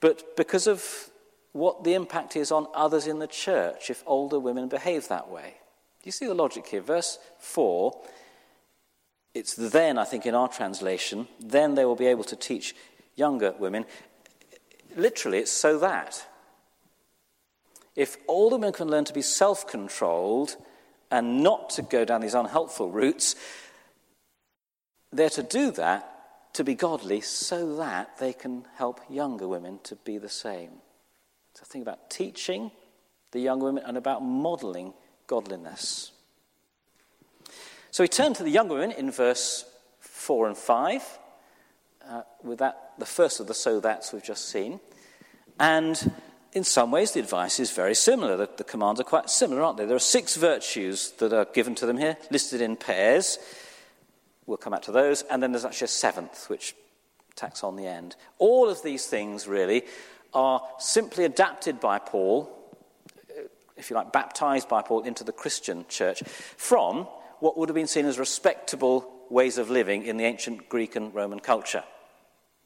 but 0.00 0.36
because 0.36 0.66
of 0.66 1.10
what 1.52 1.84
the 1.84 1.94
impact 1.94 2.36
is 2.36 2.52
on 2.52 2.66
others 2.74 3.06
in 3.06 3.18
the 3.18 3.26
church 3.26 3.90
if 3.90 4.02
older 4.06 4.38
women 4.38 4.68
behave 4.68 5.08
that 5.08 5.28
way. 5.28 5.54
Do 6.02 6.06
you 6.06 6.12
see 6.12 6.26
the 6.26 6.34
logic 6.34 6.66
here? 6.66 6.80
Verse 6.80 7.18
4 7.38 7.92
it's 9.34 9.54
then, 9.54 9.96
I 9.96 10.04
think, 10.04 10.26
in 10.26 10.34
our 10.34 10.48
translation, 10.48 11.28
then 11.38 11.74
they 11.74 11.84
will 11.84 11.96
be 11.96 12.06
able 12.06 12.24
to 12.24 12.36
teach 12.36 12.74
younger 13.14 13.54
women. 13.58 13.84
Literally, 14.96 15.38
it's 15.38 15.52
so 15.52 15.78
that. 15.78 16.26
If 17.94 18.16
older 18.26 18.56
women 18.56 18.72
can 18.72 18.88
learn 18.88 19.04
to 19.04 19.12
be 19.12 19.22
self 19.22 19.66
controlled, 19.66 20.56
and 21.10 21.42
not 21.42 21.70
to 21.70 21.82
go 21.82 22.04
down 22.04 22.20
these 22.20 22.34
unhelpful 22.34 22.90
routes, 22.90 23.34
they're 25.12 25.30
to 25.30 25.42
do 25.42 25.70
that 25.72 26.06
to 26.54 26.64
be 26.64 26.74
godly 26.74 27.20
so 27.20 27.76
that 27.76 28.18
they 28.18 28.32
can 28.32 28.64
help 28.76 29.00
younger 29.08 29.46
women 29.46 29.78
to 29.84 29.96
be 29.96 30.18
the 30.18 30.28
same. 30.28 30.70
So 31.54 31.64
think 31.64 31.82
about 31.82 32.10
teaching 32.10 32.70
the 33.32 33.40
young 33.40 33.60
women 33.60 33.84
and 33.86 33.96
about 33.96 34.22
modeling 34.22 34.92
godliness. 35.26 36.12
So 37.90 38.04
we 38.04 38.08
turn 38.08 38.34
to 38.34 38.42
the 38.42 38.50
younger 38.50 38.74
women 38.74 38.92
in 38.92 39.10
verse 39.10 39.64
4 40.00 40.48
and 40.48 40.56
5, 40.56 41.18
uh, 42.08 42.22
with 42.42 42.58
that, 42.58 42.92
the 42.98 43.06
first 43.06 43.40
of 43.40 43.46
the 43.46 43.54
so 43.54 43.80
that's 43.80 44.12
we've 44.12 44.22
just 44.22 44.48
seen. 44.48 44.80
And 45.58 46.12
in 46.52 46.64
some 46.64 46.90
ways, 46.90 47.12
the 47.12 47.20
advice 47.20 47.60
is 47.60 47.70
very 47.70 47.94
similar. 47.94 48.36
The, 48.36 48.48
the, 48.56 48.64
commands 48.64 49.00
are 49.00 49.04
quite 49.04 49.30
similar, 49.30 49.62
aren't 49.62 49.78
they? 49.78 49.86
There 49.86 49.96
are 49.96 50.00
six 50.00 50.36
virtues 50.36 51.12
that 51.18 51.32
are 51.32 51.44
given 51.44 51.74
to 51.76 51.86
them 51.86 51.96
here, 51.96 52.16
listed 52.30 52.60
in 52.60 52.76
pairs. 52.76 53.38
We'll 54.46 54.56
come 54.56 54.72
back 54.72 54.82
to 54.82 54.92
those. 54.92 55.22
And 55.22 55.42
then 55.42 55.52
there's 55.52 55.64
actually 55.64 55.86
a 55.86 55.88
seventh, 55.88 56.50
which 56.50 56.74
tacks 57.36 57.62
on 57.62 57.76
the 57.76 57.86
end. 57.86 58.16
All 58.38 58.68
of 58.68 58.82
these 58.82 59.06
things, 59.06 59.46
really, 59.46 59.84
are 60.34 60.62
simply 60.78 61.24
adapted 61.24 61.78
by 61.78 61.98
Paul, 61.98 62.50
if 63.76 63.90
you 63.90 63.96
like, 63.96 64.12
baptized 64.12 64.68
by 64.68 64.82
Paul 64.82 65.02
into 65.02 65.24
the 65.24 65.32
Christian 65.32 65.86
church 65.88 66.22
from 66.56 67.06
what 67.38 67.56
would 67.56 67.68
have 67.68 67.76
been 67.76 67.86
seen 67.86 68.06
as 68.06 68.18
respectable 68.18 69.10
ways 69.30 69.56
of 69.56 69.70
living 69.70 70.04
in 70.04 70.16
the 70.16 70.24
ancient 70.24 70.68
Greek 70.68 70.96
and 70.96 71.14
Roman 71.14 71.40
culture. 71.40 71.84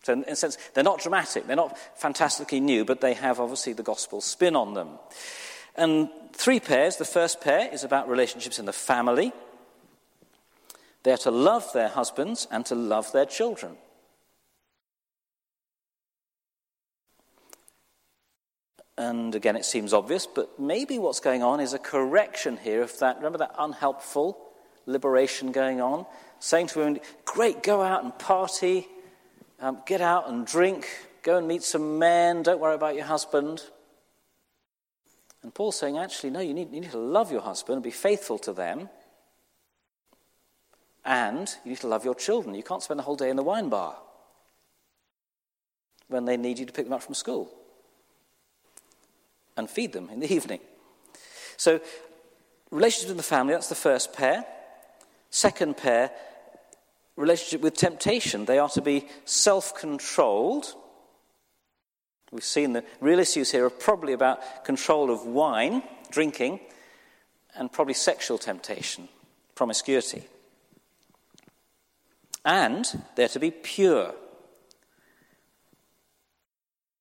So, 0.04 0.12
in 0.12 0.24
a 0.24 0.36
sense, 0.36 0.58
they're 0.74 0.84
not 0.84 1.00
dramatic, 1.00 1.46
they're 1.46 1.56
not 1.56 1.78
fantastically 1.96 2.60
new, 2.60 2.84
but 2.84 3.00
they 3.00 3.14
have 3.14 3.40
obviously 3.40 3.72
the 3.72 3.82
gospel 3.82 4.20
spin 4.20 4.54
on 4.54 4.74
them. 4.74 4.90
And 5.76 6.08
three 6.34 6.60
pairs. 6.60 6.96
The 6.96 7.04
first 7.04 7.40
pair 7.40 7.72
is 7.72 7.84
about 7.84 8.08
relationships 8.08 8.58
in 8.58 8.66
the 8.66 8.72
family. 8.72 9.32
They 11.02 11.12
are 11.12 11.18
to 11.18 11.30
love 11.30 11.70
their 11.72 11.88
husbands 11.88 12.46
and 12.50 12.64
to 12.66 12.74
love 12.74 13.10
their 13.12 13.26
children. 13.26 13.76
And 18.96 19.34
again, 19.34 19.56
it 19.56 19.64
seems 19.64 19.92
obvious, 19.92 20.26
but 20.26 20.58
maybe 20.58 20.98
what's 20.98 21.20
going 21.20 21.42
on 21.42 21.60
is 21.60 21.72
a 21.72 21.78
correction 21.78 22.56
here 22.56 22.82
of 22.82 22.96
that. 23.00 23.16
Remember 23.16 23.38
that 23.38 23.54
unhelpful 23.58 24.38
liberation 24.86 25.50
going 25.50 25.80
on? 25.80 26.06
Saying 26.38 26.68
to 26.68 26.78
women, 26.78 27.00
great, 27.24 27.62
go 27.62 27.82
out 27.82 28.04
and 28.04 28.16
party, 28.18 28.86
um, 29.60 29.78
get 29.86 30.00
out 30.00 30.28
and 30.28 30.46
drink, 30.46 30.86
go 31.22 31.38
and 31.38 31.48
meet 31.48 31.62
some 31.62 31.98
men, 31.98 32.42
don't 32.42 32.60
worry 32.60 32.74
about 32.74 32.94
your 32.94 33.04
husband. 33.04 33.62
And 35.42 35.54
Paul's 35.54 35.78
saying, 35.78 35.98
actually, 35.98 36.30
no, 36.30 36.40
you 36.40 36.54
need, 36.54 36.72
you 36.72 36.80
need 36.80 36.90
to 36.92 36.98
love 36.98 37.30
your 37.30 37.42
husband 37.42 37.76
and 37.76 37.82
be 37.82 37.90
faithful 37.90 38.38
to 38.38 38.52
them. 38.52 38.88
And 41.04 41.54
you 41.64 41.72
need 41.72 41.80
to 41.80 41.86
love 41.86 42.04
your 42.04 42.14
children. 42.14 42.54
You 42.54 42.62
can't 42.62 42.82
spend 42.82 42.98
the 42.98 43.04
whole 43.04 43.16
day 43.16 43.28
in 43.28 43.36
the 43.36 43.42
wine 43.42 43.68
bar 43.68 43.96
when 46.08 46.24
they 46.24 46.36
need 46.36 46.58
you 46.58 46.66
to 46.66 46.72
pick 46.72 46.86
them 46.86 46.94
up 46.94 47.02
from 47.02 47.14
school 47.14 47.50
and 49.56 49.68
feed 49.68 49.92
them 49.92 50.08
in 50.10 50.20
the 50.20 50.32
evening. 50.34 50.60
So, 51.56 51.80
relationships 52.70 53.10
in 53.10 53.16
the 53.16 53.22
family, 53.22 53.52
that's 53.54 53.68
the 53.68 53.74
first 53.74 54.12
pair. 54.12 54.44
Second 55.30 55.76
pair, 55.76 56.10
relationship 57.16 57.60
with 57.60 57.74
temptation. 57.74 58.44
They 58.44 58.58
are 58.58 58.68
to 58.70 58.82
be 58.82 59.08
self 59.24 59.74
controlled. 59.74 60.74
We've 62.32 62.44
seen 62.44 62.72
the 62.72 62.84
real 63.00 63.20
issues 63.20 63.52
here 63.52 63.64
are 63.64 63.70
probably 63.70 64.12
about 64.12 64.64
control 64.64 65.10
of 65.10 65.24
wine, 65.24 65.82
drinking, 66.10 66.60
and 67.54 67.70
probably 67.70 67.94
sexual 67.94 68.38
temptation, 68.38 69.08
promiscuity. 69.54 70.24
And 72.44 72.84
they're 73.14 73.28
to 73.28 73.38
be 73.38 73.52
pure. 73.52 74.14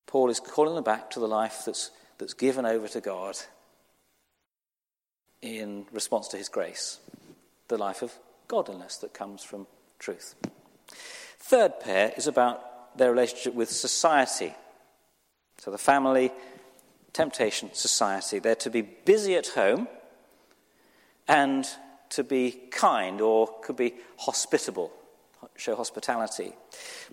Paul 0.05 0.29
is 0.29 0.39
calling 0.39 0.75
them 0.75 0.83
back 0.83 1.09
to 1.11 1.19
the 1.19 1.27
life 1.27 1.63
that's, 1.65 1.89
that's 2.19 2.35
given 2.35 2.67
over 2.67 2.87
to 2.89 3.01
God 3.01 3.35
in 5.41 5.87
response 5.91 6.27
to 6.29 6.37
his 6.37 6.47
grace, 6.47 6.99
the 7.67 7.77
life 7.77 8.03
of 8.03 8.13
godliness 8.47 8.97
that 8.97 9.13
comes 9.15 9.43
from 9.43 9.65
truth. 10.03 10.35
Third 11.39 11.79
pair 11.79 12.13
is 12.17 12.27
about 12.27 12.97
their 12.97 13.11
relationship 13.11 13.53
with 13.53 13.69
society. 13.69 14.53
So 15.57 15.71
the 15.71 15.77
family, 15.77 16.31
temptation, 17.13 17.69
society. 17.73 18.39
They're 18.39 18.55
to 18.55 18.69
be 18.69 18.81
busy 18.81 19.35
at 19.35 19.47
home 19.47 19.87
and 21.27 21.65
to 22.09 22.23
be 22.23 22.51
kind 22.69 23.21
or 23.21 23.49
could 23.63 23.77
be 23.77 23.95
hospitable, 24.17 24.91
show 25.55 25.75
hospitality. 25.75 26.53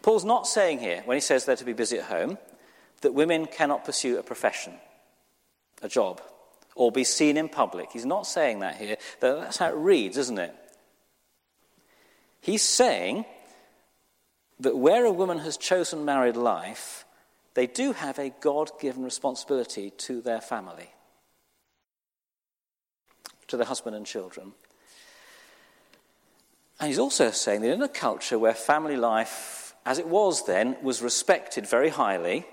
Paul's 0.02 0.25
not 0.25 0.47
saying 0.47 0.80
here, 0.80 1.02
when 1.04 1.16
he 1.16 1.20
says 1.20 1.44
they're 1.44 1.56
to 1.56 1.64
be 1.64 1.73
busy 1.73 1.99
at 1.99 2.06
home, 2.06 2.38
that 3.02 3.14
women 3.14 3.47
cannot 3.47 3.85
pursue 3.85 4.18
a 4.18 4.23
profession, 4.23 4.75
a 5.80 5.88
job, 5.88 6.20
or 6.75 6.92
be 6.92 7.04
seen 7.04 7.37
in 7.37 7.49
public. 7.49 7.92
He's 7.92 8.04
not 8.04 8.26
saying 8.26 8.61
that 8.61 8.76
here. 8.76 8.97
That's 9.20 9.59
how 9.59 9.68
it 9.68 9.76
reads, 9.76 10.18
isn't 10.18 10.38
it? 10.38 10.54
He's 12.40 12.62
saying 12.62 13.25
that 14.61 14.76
where 14.76 15.04
a 15.04 15.12
woman 15.12 15.38
has 15.38 15.56
chosen 15.56 16.04
married 16.04 16.37
life, 16.37 17.04
they 17.54 17.66
do 17.66 17.92
have 17.92 18.18
a 18.18 18.32
God 18.40 18.70
given 18.80 19.02
responsibility 19.02 19.90
to 19.90 20.20
their 20.20 20.40
family, 20.40 20.90
to 23.49 23.56
their 23.56 23.66
husband 23.66 23.97
and 23.97 24.06
children. 24.06 24.52
And 26.78 26.88
he's 26.88 26.99
also 26.99 27.30
saying 27.30 27.61
that 27.62 27.73
in 27.73 27.82
a 27.82 27.88
culture 27.88 28.38
where 28.38 28.54
family 28.54 28.97
life, 28.97 29.75
as 29.85 29.99
it 29.99 30.06
was 30.06 30.47
then, 30.47 30.76
was 30.82 31.02
respected 31.02 31.66
very 31.66 31.90
highly, 31.90 32.47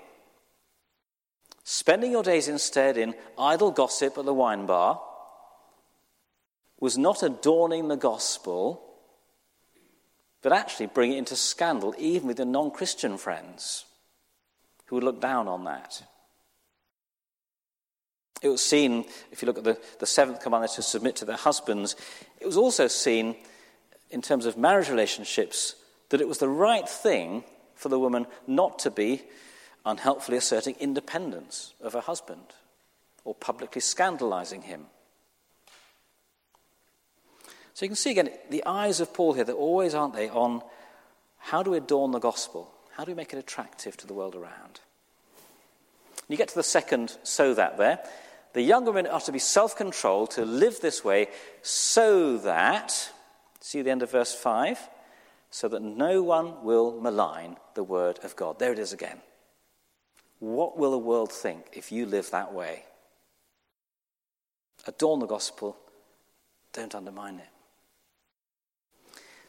spending 1.64 2.10
your 2.10 2.22
days 2.22 2.48
instead 2.48 2.98
in 2.98 3.14
idle 3.38 3.70
gossip 3.70 4.18
at 4.18 4.24
the 4.24 4.34
wine 4.34 4.66
bar 4.66 5.00
was 6.80 6.98
not 6.98 7.22
adorning 7.22 7.88
the 7.88 7.96
gospel 7.96 8.87
but 10.42 10.52
actually 10.52 10.86
bring 10.86 11.12
it 11.12 11.18
into 11.18 11.36
scandal 11.36 11.94
even 11.98 12.28
with 12.28 12.38
your 12.38 12.46
non 12.46 12.70
Christian 12.70 13.18
friends 13.18 13.84
who 14.86 14.96
would 14.96 15.04
look 15.04 15.20
down 15.20 15.48
on 15.48 15.64
that. 15.64 16.02
It 18.40 18.48
was 18.48 18.62
seen, 18.62 19.04
if 19.32 19.42
you 19.42 19.46
look 19.46 19.58
at 19.58 19.64
the, 19.64 19.78
the 19.98 20.06
seventh 20.06 20.40
commandment 20.40 20.72
to 20.74 20.82
submit 20.82 21.16
to 21.16 21.24
their 21.24 21.36
husbands, 21.36 21.96
it 22.40 22.46
was 22.46 22.56
also 22.56 22.86
seen 22.86 23.34
in 24.10 24.22
terms 24.22 24.46
of 24.46 24.56
marriage 24.56 24.88
relationships 24.88 25.74
that 26.10 26.20
it 26.20 26.28
was 26.28 26.38
the 26.38 26.48
right 26.48 26.88
thing 26.88 27.44
for 27.74 27.88
the 27.88 27.98
woman 27.98 28.26
not 28.46 28.78
to 28.80 28.90
be 28.90 29.22
unhelpfully 29.84 30.38
asserting 30.38 30.76
independence 30.78 31.74
of 31.80 31.92
her 31.92 32.00
husband 32.00 32.54
or 33.24 33.34
publicly 33.34 33.80
scandalizing 33.80 34.62
him. 34.62 34.86
So 37.78 37.84
you 37.84 37.90
can 37.90 37.96
see 37.96 38.10
again 38.10 38.30
the 38.50 38.64
eyes 38.66 38.98
of 38.98 39.14
Paul 39.14 39.34
here, 39.34 39.44
they're 39.44 39.54
always, 39.54 39.94
aren't 39.94 40.12
they, 40.12 40.28
on 40.28 40.62
how 41.38 41.62
do 41.62 41.70
we 41.70 41.76
adorn 41.76 42.10
the 42.10 42.18
gospel? 42.18 42.74
How 42.96 43.04
do 43.04 43.12
we 43.12 43.14
make 43.14 43.32
it 43.32 43.38
attractive 43.38 43.96
to 43.98 44.06
the 44.08 44.14
world 44.14 44.34
around? 44.34 44.80
You 46.28 46.36
get 46.36 46.48
to 46.48 46.56
the 46.56 46.64
second 46.64 47.16
so 47.22 47.54
that 47.54 47.78
there. 47.78 48.00
The 48.52 48.62
younger 48.62 48.92
men 48.92 49.06
are 49.06 49.20
to 49.20 49.30
be 49.30 49.38
self 49.38 49.76
controlled, 49.76 50.32
to 50.32 50.44
live 50.44 50.80
this 50.80 51.04
way, 51.04 51.28
so 51.62 52.38
that, 52.38 53.12
see 53.60 53.82
the 53.82 53.92
end 53.92 54.02
of 54.02 54.10
verse 54.10 54.34
5, 54.34 54.76
so 55.52 55.68
that 55.68 55.80
no 55.80 56.20
one 56.20 56.64
will 56.64 57.00
malign 57.00 57.58
the 57.74 57.84
word 57.84 58.18
of 58.24 58.34
God. 58.34 58.58
There 58.58 58.72
it 58.72 58.80
is 58.80 58.92
again. 58.92 59.20
What 60.40 60.76
will 60.76 60.90
the 60.90 60.98
world 60.98 61.30
think 61.30 61.66
if 61.74 61.92
you 61.92 62.06
live 62.06 62.28
that 62.32 62.52
way? 62.52 62.82
Adorn 64.88 65.20
the 65.20 65.26
gospel, 65.26 65.76
don't 66.72 66.96
undermine 66.96 67.36
it. 67.36 67.48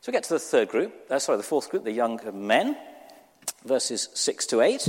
So 0.02 0.12
we 0.12 0.14
get 0.14 0.24
to 0.24 0.34
the 0.34 0.40
third 0.40 0.70
group, 0.70 0.94
uh, 1.10 1.20
sorry, 1.20 1.38
the 1.38 1.44
fourth 1.44 1.70
group, 1.70 1.84
the 1.84 1.92
younger 1.92 2.32
men, 2.32 2.78
verses 3.66 4.08
6 4.14 4.46
to 4.48 4.62
8. 4.62 4.88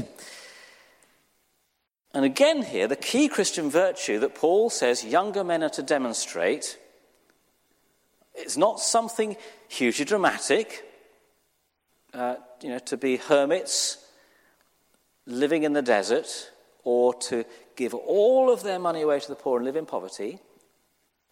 And 2.14 2.24
again, 2.24 2.62
here, 2.62 2.86
the 2.86 2.94
key 2.94 3.28
Christian 3.28 3.70
virtue 3.70 4.20
that 4.20 4.36
Paul 4.36 4.70
says 4.70 5.04
younger 5.04 5.42
men 5.42 5.64
are 5.64 5.70
to 5.70 5.82
demonstrate 5.82 6.78
is 8.34 8.56
not 8.56 8.78
something 8.78 9.36
hugely 9.68 10.04
dramatic, 10.04 10.84
uh, 12.14 12.36
you 12.62 12.68
know, 12.68 12.78
to 12.78 12.96
be 12.96 13.16
hermits 13.16 13.98
living 15.26 15.64
in 15.64 15.72
the 15.72 15.82
desert 15.82 16.50
or 16.84 17.14
to 17.14 17.44
give 17.74 17.94
all 17.94 18.52
of 18.52 18.62
their 18.62 18.78
money 18.78 19.02
away 19.02 19.18
to 19.18 19.28
the 19.28 19.34
poor 19.34 19.58
and 19.58 19.64
live 19.64 19.76
in 19.76 19.86
poverty. 19.86 20.38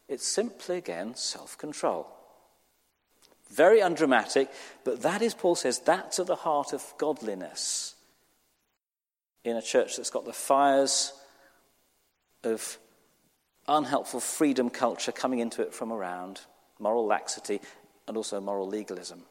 It's 0.08 0.26
simply, 0.26 0.78
again, 0.78 1.14
self 1.14 1.56
control. 1.56 2.17
Very 3.50 3.80
undramatic, 3.80 4.50
but 4.84 5.02
that 5.02 5.22
is, 5.22 5.34
Paul 5.34 5.54
says, 5.54 5.78
that's 5.78 6.18
at 6.18 6.26
the 6.26 6.36
heart 6.36 6.72
of 6.72 6.84
godliness 6.98 7.94
in 9.44 9.56
a 9.56 9.62
church 9.62 9.96
that's 9.96 10.10
got 10.10 10.24
the 10.24 10.32
fires 10.32 11.12
of 12.44 12.78
unhelpful 13.66 14.20
freedom 14.20 14.70
culture 14.70 15.12
coming 15.12 15.38
into 15.38 15.62
it 15.62 15.74
from 15.74 15.92
around, 15.92 16.40
moral 16.78 17.06
laxity, 17.06 17.60
and 18.06 18.16
also 18.16 18.40
moral 18.40 18.68
legalism. 18.68 19.22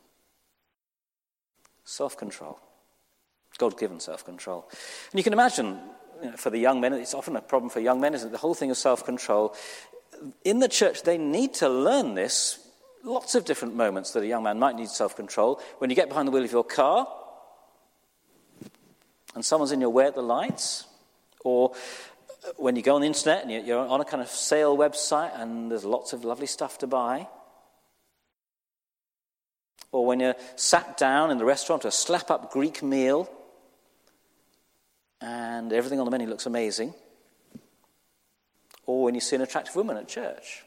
Self 1.83 2.17
control. 2.17 2.59
God 3.57 3.77
given 3.79 3.99
self 3.99 4.25
control. 4.25 4.67
And 5.11 5.19
you 5.19 5.23
can 5.23 5.33
imagine, 5.33 5.79
you 6.21 6.31
know, 6.31 6.37
for 6.37 6.49
the 6.49 6.59
young 6.59 6.81
men, 6.81 6.93
it's 6.93 7.13
often 7.13 7.35
a 7.35 7.41
problem 7.41 7.69
for 7.69 7.79
young 7.79 7.99
men, 7.99 8.13
isn't 8.13 8.27
it? 8.27 8.31
The 8.31 8.37
whole 8.37 8.53
thing 8.53 8.71
of 8.71 8.77
self 8.77 9.05
control. 9.05 9.55
In 10.43 10.59
the 10.59 10.67
church, 10.67 11.03
they 11.03 11.17
need 11.17 11.53
to 11.55 11.69
learn 11.69 12.15
this 12.15 12.66
lots 13.03 13.35
of 13.35 13.45
different 13.45 13.75
moments 13.75 14.11
that 14.11 14.23
a 14.23 14.27
young 14.27 14.43
man 14.43 14.59
might 14.59 14.75
need 14.75 14.89
self 14.89 15.15
control. 15.15 15.61
When 15.79 15.89
you 15.89 15.95
get 15.95 16.09
behind 16.09 16.27
the 16.27 16.31
wheel 16.31 16.43
of 16.43 16.51
your 16.51 16.63
car 16.63 17.07
and 19.35 19.43
someone's 19.43 19.71
in 19.71 19.81
your 19.81 19.89
way 19.89 20.05
at 20.05 20.15
the 20.15 20.21
lights, 20.21 20.85
or 21.41 21.71
uh, 22.45 22.51
when 22.57 22.75
you 22.75 22.81
go 22.81 22.95
on 22.95 23.01
the 23.01 23.07
internet 23.07 23.43
and 23.43 23.65
you're 23.65 23.79
on 23.79 24.01
a 24.01 24.05
kind 24.05 24.21
of 24.21 24.29
sale 24.29 24.77
website 24.77 25.39
and 25.39 25.71
there's 25.71 25.85
lots 25.85 26.13
of 26.13 26.23
lovely 26.23 26.47
stuff 26.47 26.77
to 26.79 26.87
buy. 26.87 27.27
Or 29.91 30.05
when 30.05 30.19
you're 30.19 30.35
sat 30.55 30.97
down 30.97 31.31
in 31.31 31.37
the 31.37 31.45
restaurant 31.45 31.83
to 31.83 31.87
a 31.87 31.91
slap 31.91 32.29
up 32.29 32.51
Greek 32.51 32.83
meal 32.83 33.29
and 35.21 35.71
everything 35.71 35.99
on 35.99 36.05
the 36.05 36.11
menu 36.11 36.27
looks 36.27 36.45
amazing. 36.45 36.93
Or 38.85 39.03
when 39.03 39.15
you 39.15 39.21
see 39.21 39.35
an 39.35 39.41
attractive 39.41 39.75
woman 39.75 39.97
at 39.97 40.07
church 40.07 40.63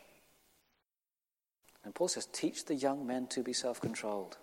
and 1.85 1.95
Paul 1.95 2.09
says, 2.09 2.27
teach 2.27 2.67
the 2.67 2.75
young 2.75 3.07
men 3.07 3.27
to 3.29 3.43
be 3.43 3.53
self 3.53 3.81
controlled. 3.81 4.37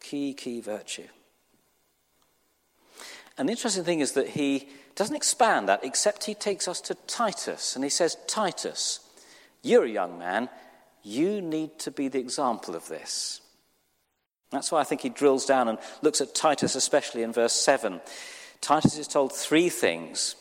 Key, 0.00 0.34
key 0.34 0.60
virtue. 0.60 1.08
And 3.38 3.48
the 3.48 3.52
interesting 3.52 3.84
thing 3.84 4.00
is 4.00 4.12
that 4.12 4.28
he 4.28 4.68
doesn't 4.96 5.16
expand 5.16 5.68
that, 5.68 5.84
except 5.84 6.24
he 6.24 6.34
takes 6.34 6.68
us 6.68 6.80
to 6.82 6.94
Titus. 7.06 7.74
And 7.74 7.84
he 7.84 7.90
says, 7.90 8.16
Titus, 8.26 9.00
you're 9.62 9.84
a 9.84 9.90
young 9.90 10.18
man. 10.18 10.50
You 11.02 11.40
need 11.40 11.78
to 11.80 11.90
be 11.90 12.08
the 12.08 12.18
example 12.18 12.74
of 12.74 12.86
this. 12.88 13.40
That's 14.50 14.70
why 14.70 14.80
I 14.80 14.84
think 14.84 15.00
he 15.00 15.08
drills 15.08 15.46
down 15.46 15.68
and 15.68 15.78
looks 16.02 16.20
at 16.20 16.34
Titus, 16.34 16.74
especially 16.74 17.22
in 17.22 17.32
verse 17.32 17.54
7. 17.54 18.00
Titus 18.60 18.98
is 18.98 19.08
told 19.08 19.32
three 19.32 19.70
things, 19.70 20.36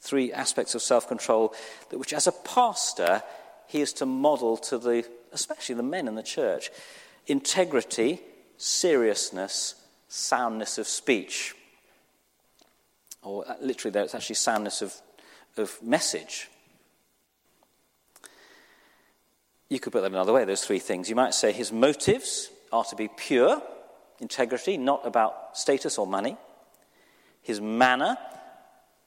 three 0.00 0.32
aspects 0.32 0.74
of 0.74 0.80
self 0.80 1.08
control, 1.08 1.54
which 1.90 2.14
as 2.14 2.26
a 2.26 2.32
pastor 2.32 3.22
he 3.66 3.80
is 3.80 3.92
to 3.94 4.06
model 4.06 4.56
to 4.58 4.78
the, 4.78 5.04
especially 5.32 5.74
the 5.74 5.82
men 5.82 6.08
in 6.08 6.14
the 6.14 6.22
church, 6.22 6.70
integrity, 7.26 8.20
seriousness, 8.56 9.74
soundness 10.08 10.78
of 10.78 10.86
speech. 10.86 11.54
Or 13.22 13.48
uh, 13.48 13.54
literally, 13.60 13.92
there, 13.92 14.04
it's 14.04 14.14
actually 14.14 14.36
soundness 14.36 14.82
of, 14.82 14.94
of 15.56 15.82
message. 15.82 16.48
You 19.68 19.80
could 19.80 19.92
put 19.92 20.02
that 20.02 20.12
another 20.12 20.32
way, 20.32 20.44
those 20.44 20.64
three 20.64 20.78
things. 20.78 21.08
You 21.08 21.16
might 21.16 21.34
say 21.34 21.50
his 21.50 21.72
motives 21.72 22.50
are 22.72 22.84
to 22.84 22.96
be 22.96 23.08
pure, 23.08 23.60
integrity, 24.20 24.76
not 24.76 25.04
about 25.04 25.56
status 25.56 25.98
or 25.98 26.06
money. 26.06 26.36
His 27.42 27.60
manner 27.60 28.16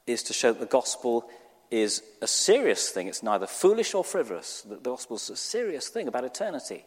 is 0.05 0.23
to 0.23 0.33
show 0.33 0.51
that 0.51 0.59
the 0.59 0.65
gospel 0.65 1.29
is 1.71 2.03
a 2.21 2.27
serious 2.27 2.89
thing. 2.89 3.07
It's 3.07 3.23
neither 3.23 3.47
foolish 3.47 3.93
or 3.93 4.03
frivolous. 4.03 4.61
The 4.61 4.77
gospel 4.77 5.17
is 5.17 5.29
a 5.29 5.35
serious 5.35 5.89
thing 5.89 6.07
about 6.07 6.23
eternity. 6.23 6.85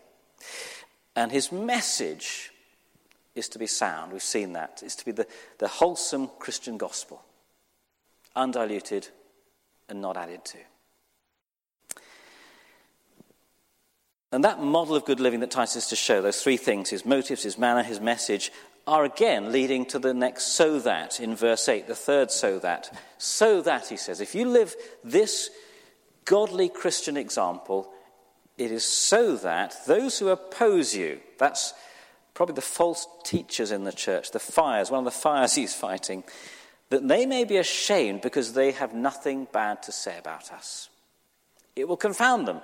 And 1.15 1.31
his 1.31 1.53
message 1.53 2.51
is 3.35 3.49
to 3.51 3.59
be 3.59 3.67
sound. 3.67 4.13
We've 4.13 4.23
seen 4.23 4.55
that. 4.55 4.83
It's 4.85 4.97
to 4.97 5.05
be 5.05 5.13
the, 5.13 5.27
the 5.59 5.69
wholesome 5.69 6.31
Christian 6.39 6.77
gospel, 6.77 7.23
undiluted 8.37 9.09
and 9.89 10.01
not 10.01 10.17
added 10.17 10.45
to. 10.47 10.59
And 14.33 14.45
that 14.45 14.61
model 14.61 14.97
of 14.97 15.05
good 15.05 15.21
living 15.21 15.41
that 15.41 15.51
Titus 15.51 15.77
is 15.77 15.87
to 15.89 15.97
show, 15.97 16.23
those 16.23 16.43
three 16.43 16.57
things 16.57 16.89
his 16.89 17.05
motives, 17.05 17.43
his 17.43 17.59
manner, 17.59 17.83
his 17.83 18.01
message 18.01 18.51
are 18.87 19.05
again 19.05 19.53
leading 19.53 19.87
to 19.87 19.99
the 19.99 20.15
next 20.15 20.55
so 20.55 20.79
that 20.81 21.21
in 21.21 21.37
verse 21.37 21.69
8, 21.69 21.87
the 21.87 21.95
third 21.95 22.31
so 22.31 22.59
that. 22.59 22.97
So 23.19 23.63
that, 23.63 23.89
he 23.89 23.97
says, 23.97 24.21
if 24.21 24.35
you 24.35 24.49
live 24.49 24.75
this 25.05 25.51
godly 26.25 26.69
Christian 26.69 27.17
example, 27.17 27.93
it 28.59 28.71
is 28.71 28.85
so 28.85 29.37
that 29.37 29.75
those 29.87 30.19
who 30.19 30.29
oppose 30.29 30.95
you, 30.95 31.21
that's 31.39 31.75
probably 32.35 32.55
the 32.55 32.61
false 32.61 33.07
teachers 33.25 33.71
in 33.71 33.85
the 33.85 33.93
church, 33.93 34.33
the 34.33 34.39
fires, 34.41 34.91
one 34.91 35.01
of 35.01 35.05
the 35.05 35.11
fires 35.11 35.55
he's 35.57 35.75
fighting, 35.75 36.25
that 36.91 37.07
they 37.07 37.25
may 37.25 37.45
be 37.45 37.57
ashamed 37.57 38.21
because 38.21 38.53
they 38.53 38.73
have 38.73 38.93
nothing 38.95 39.47
bad 39.53 39.83
to 39.85 39.93
say 39.93 40.19
about 40.19 40.53
us. 40.53 40.89
It 41.75 41.89
will 41.89 41.97
confound 41.97 42.47
them 42.47 42.61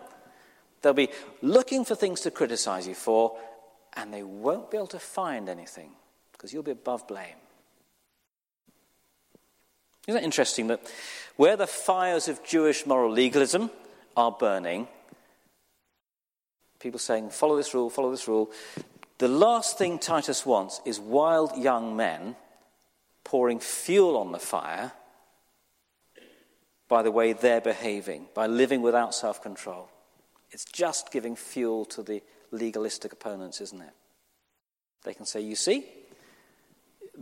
They'll 0.82 0.92
be 0.94 1.10
looking 1.42 1.84
for 1.84 1.94
things 1.94 2.20
to 2.22 2.30
criticize 2.30 2.86
you 2.86 2.94
for, 2.94 3.36
and 3.94 4.12
they 4.12 4.22
won't 4.22 4.70
be 4.70 4.76
able 4.76 4.86
to 4.88 4.98
find 4.98 5.48
anything 5.48 5.90
because 6.38 6.54
you'll 6.54 6.62
be 6.62 6.70
above 6.70 7.06
blame. 7.08 7.34
Isn't 10.06 10.22
it 10.22 10.24
interesting 10.24 10.68
that 10.68 10.80
where 11.36 11.56
the 11.56 11.66
fires 11.66 12.28
of 12.28 12.42
Jewish 12.44 12.86
moral 12.86 13.10
legalism 13.12 13.70
are 14.16 14.32
burning, 14.32 14.88
people 16.78 17.00
saying, 17.00 17.30
follow 17.30 17.56
this 17.56 17.74
rule, 17.74 17.90
follow 17.90 18.10
this 18.10 18.28
rule, 18.28 18.50
the 19.18 19.28
last 19.28 19.76
thing 19.76 19.98
Titus 19.98 20.46
wants 20.46 20.80
is 20.84 21.00
wild 21.00 21.56
young 21.58 21.96
men 21.96 22.36
pouring 23.24 23.58
fuel 23.58 24.16
on 24.16 24.32
the 24.32 24.38
fire 24.38 24.92
by 26.88 27.02
the 27.02 27.10
way 27.10 27.34
they're 27.34 27.60
behaving, 27.60 28.26
by 28.32 28.46
living 28.46 28.80
without 28.80 29.14
self 29.14 29.42
control. 29.42 29.90
It's 30.50 30.64
just 30.64 31.12
giving 31.12 31.36
fuel 31.36 31.84
to 31.86 32.02
the 32.02 32.22
legalistic 32.50 33.12
opponents, 33.12 33.60
isn't 33.60 33.82
it? 33.82 33.92
They 35.04 35.12
can 35.12 35.26
say, 35.26 35.40
You 35.40 35.56
see, 35.56 35.84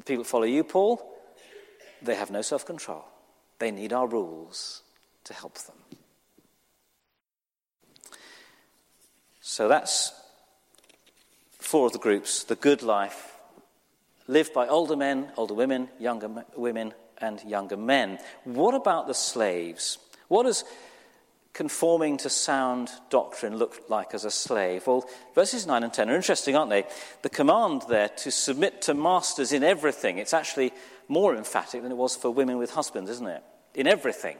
people 0.04 0.24
follow 0.24 0.44
you, 0.44 0.64
Paul, 0.64 1.02
they 2.02 2.14
have 2.14 2.30
no 2.30 2.42
self 2.42 2.66
control. 2.66 3.04
They 3.58 3.70
need 3.70 3.92
our 3.92 4.06
rules 4.06 4.82
to 5.24 5.34
help 5.34 5.58
them. 5.58 5.76
So 9.40 9.68
that's 9.68 10.12
four 11.58 11.86
of 11.86 11.92
the 11.92 11.98
groups 11.98 12.44
the 12.44 12.56
good 12.56 12.82
life, 12.82 13.36
lived 14.26 14.52
by 14.52 14.68
older 14.68 14.96
men, 14.96 15.32
older 15.36 15.54
women, 15.54 15.88
younger 15.98 16.44
women, 16.54 16.94
and 17.18 17.42
younger 17.42 17.76
men. 17.76 18.18
What 18.44 18.74
about 18.74 19.06
the 19.06 19.14
slaves? 19.14 19.98
What 20.28 20.44
does 20.44 20.64
conforming 21.56 22.18
to 22.18 22.28
sound 22.28 22.90
doctrine 23.08 23.56
look 23.56 23.88
like 23.88 24.12
as 24.12 24.26
a 24.26 24.30
slave? 24.30 24.86
Well, 24.86 25.08
verses 25.34 25.66
9 25.66 25.82
and 25.82 25.92
10 25.92 26.10
are 26.10 26.14
interesting, 26.14 26.54
aren't 26.54 26.68
they? 26.68 26.84
The 27.22 27.30
command 27.30 27.82
there 27.88 28.10
to 28.10 28.30
submit 28.30 28.82
to 28.82 28.94
masters 28.94 29.52
in 29.54 29.64
everything, 29.64 30.18
it's 30.18 30.34
actually 30.34 30.74
more 31.08 31.34
emphatic 31.34 31.80
than 31.80 31.90
it 31.90 31.96
was 31.96 32.14
for 32.14 32.30
women 32.30 32.58
with 32.58 32.72
husbands, 32.72 33.08
isn't 33.08 33.26
it? 33.26 33.42
In 33.74 33.86
everything. 33.86 34.36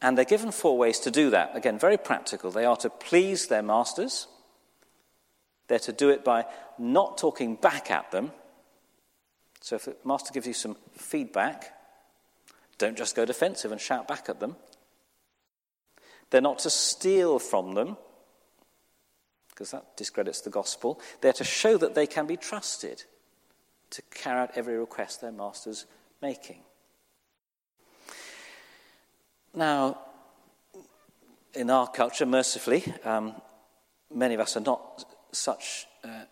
And 0.00 0.16
they're 0.16 0.24
given 0.24 0.50
four 0.50 0.78
ways 0.78 0.98
to 1.00 1.10
do 1.10 1.28
that. 1.30 1.54
Again, 1.54 1.78
very 1.78 1.98
practical. 1.98 2.50
They 2.50 2.64
are 2.64 2.76
to 2.78 2.88
please 2.88 3.48
their 3.48 3.62
masters, 3.62 4.26
they're 5.68 5.78
to 5.80 5.92
do 5.92 6.08
it 6.08 6.24
by 6.24 6.46
not 6.78 7.18
talking 7.18 7.56
back 7.56 7.90
at 7.90 8.10
them. 8.10 8.32
So 9.60 9.76
if 9.76 9.84
the 9.84 9.96
master 10.02 10.32
gives 10.32 10.46
you 10.46 10.54
some 10.54 10.76
feedback, 10.96 11.73
don't 12.78 12.96
just 12.96 13.16
go 13.16 13.24
defensive 13.24 13.72
and 13.72 13.80
shout 13.80 14.08
back 14.08 14.28
at 14.28 14.40
them. 14.40 14.56
They're 16.30 16.40
not 16.40 16.58
to 16.60 16.70
steal 16.70 17.38
from 17.38 17.74
them, 17.74 17.96
because 19.50 19.70
that 19.70 19.96
discredits 19.96 20.40
the 20.40 20.50
gospel. 20.50 21.00
They're 21.20 21.32
to 21.34 21.44
show 21.44 21.76
that 21.78 21.94
they 21.94 22.06
can 22.06 22.26
be 22.26 22.36
trusted 22.36 23.04
to 23.90 24.02
carry 24.10 24.40
out 24.40 24.50
every 24.56 24.76
request 24.76 25.20
their 25.20 25.30
master's 25.30 25.86
making. 26.20 26.58
Now, 29.54 29.98
in 31.54 31.70
our 31.70 31.86
culture, 31.86 32.26
mercifully, 32.26 32.84
um, 33.04 33.34
many 34.12 34.34
of 34.34 34.40
us 34.40 34.56
are 34.56 34.60
not 34.60 35.04
such 35.30 35.86
uh, 36.02 36.24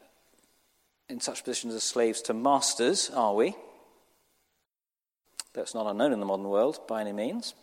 in 1.08 1.20
such 1.20 1.44
positions 1.44 1.74
as 1.74 1.82
slaves 1.84 2.22
to 2.22 2.34
masters, 2.34 3.10
are 3.10 3.34
we? 3.34 3.54
That's 5.54 5.74
not 5.74 5.86
unknown 5.86 6.12
in 6.12 6.20
the 6.20 6.26
modern 6.26 6.48
world 6.48 6.80
by 6.86 7.00
any 7.00 7.12
means. 7.12 7.54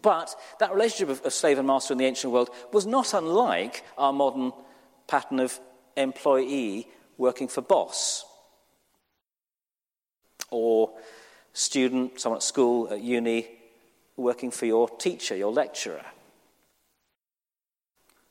But 0.00 0.34
that 0.58 0.72
relationship 0.72 1.10
of, 1.10 1.26
of 1.26 1.32
slave 1.32 1.58
and 1.58 1.66
master 1.66 1.92
in 1.92 1.98
the 1.98 2.06
ancient 2.06 2.32
world 2.32 2.50
was 2.72 2.86
not 2.86 3.12
unlike 3.12 3.84
our 3.98 4.12
modern 4.12 4.52
pattern 5.06 5.40
of 5.40 5.58
employee 5.96 6.88
working 7.18 7.48
for 7.48 7.60
boss 7.60 8.24
or 10.50 10.90
student, 11.52 12.20
someone 12.20 12.38
at 12.38 12.42
school, 12.42 12.92
at 12.92 13.02
uni, 13.02 13.48
working 14.16 14.50
for 14.50 14.66
your 14.66 14.88
teacher, 14.88 15.36
your 15.36 15.52
lecturer. 15.52 16.04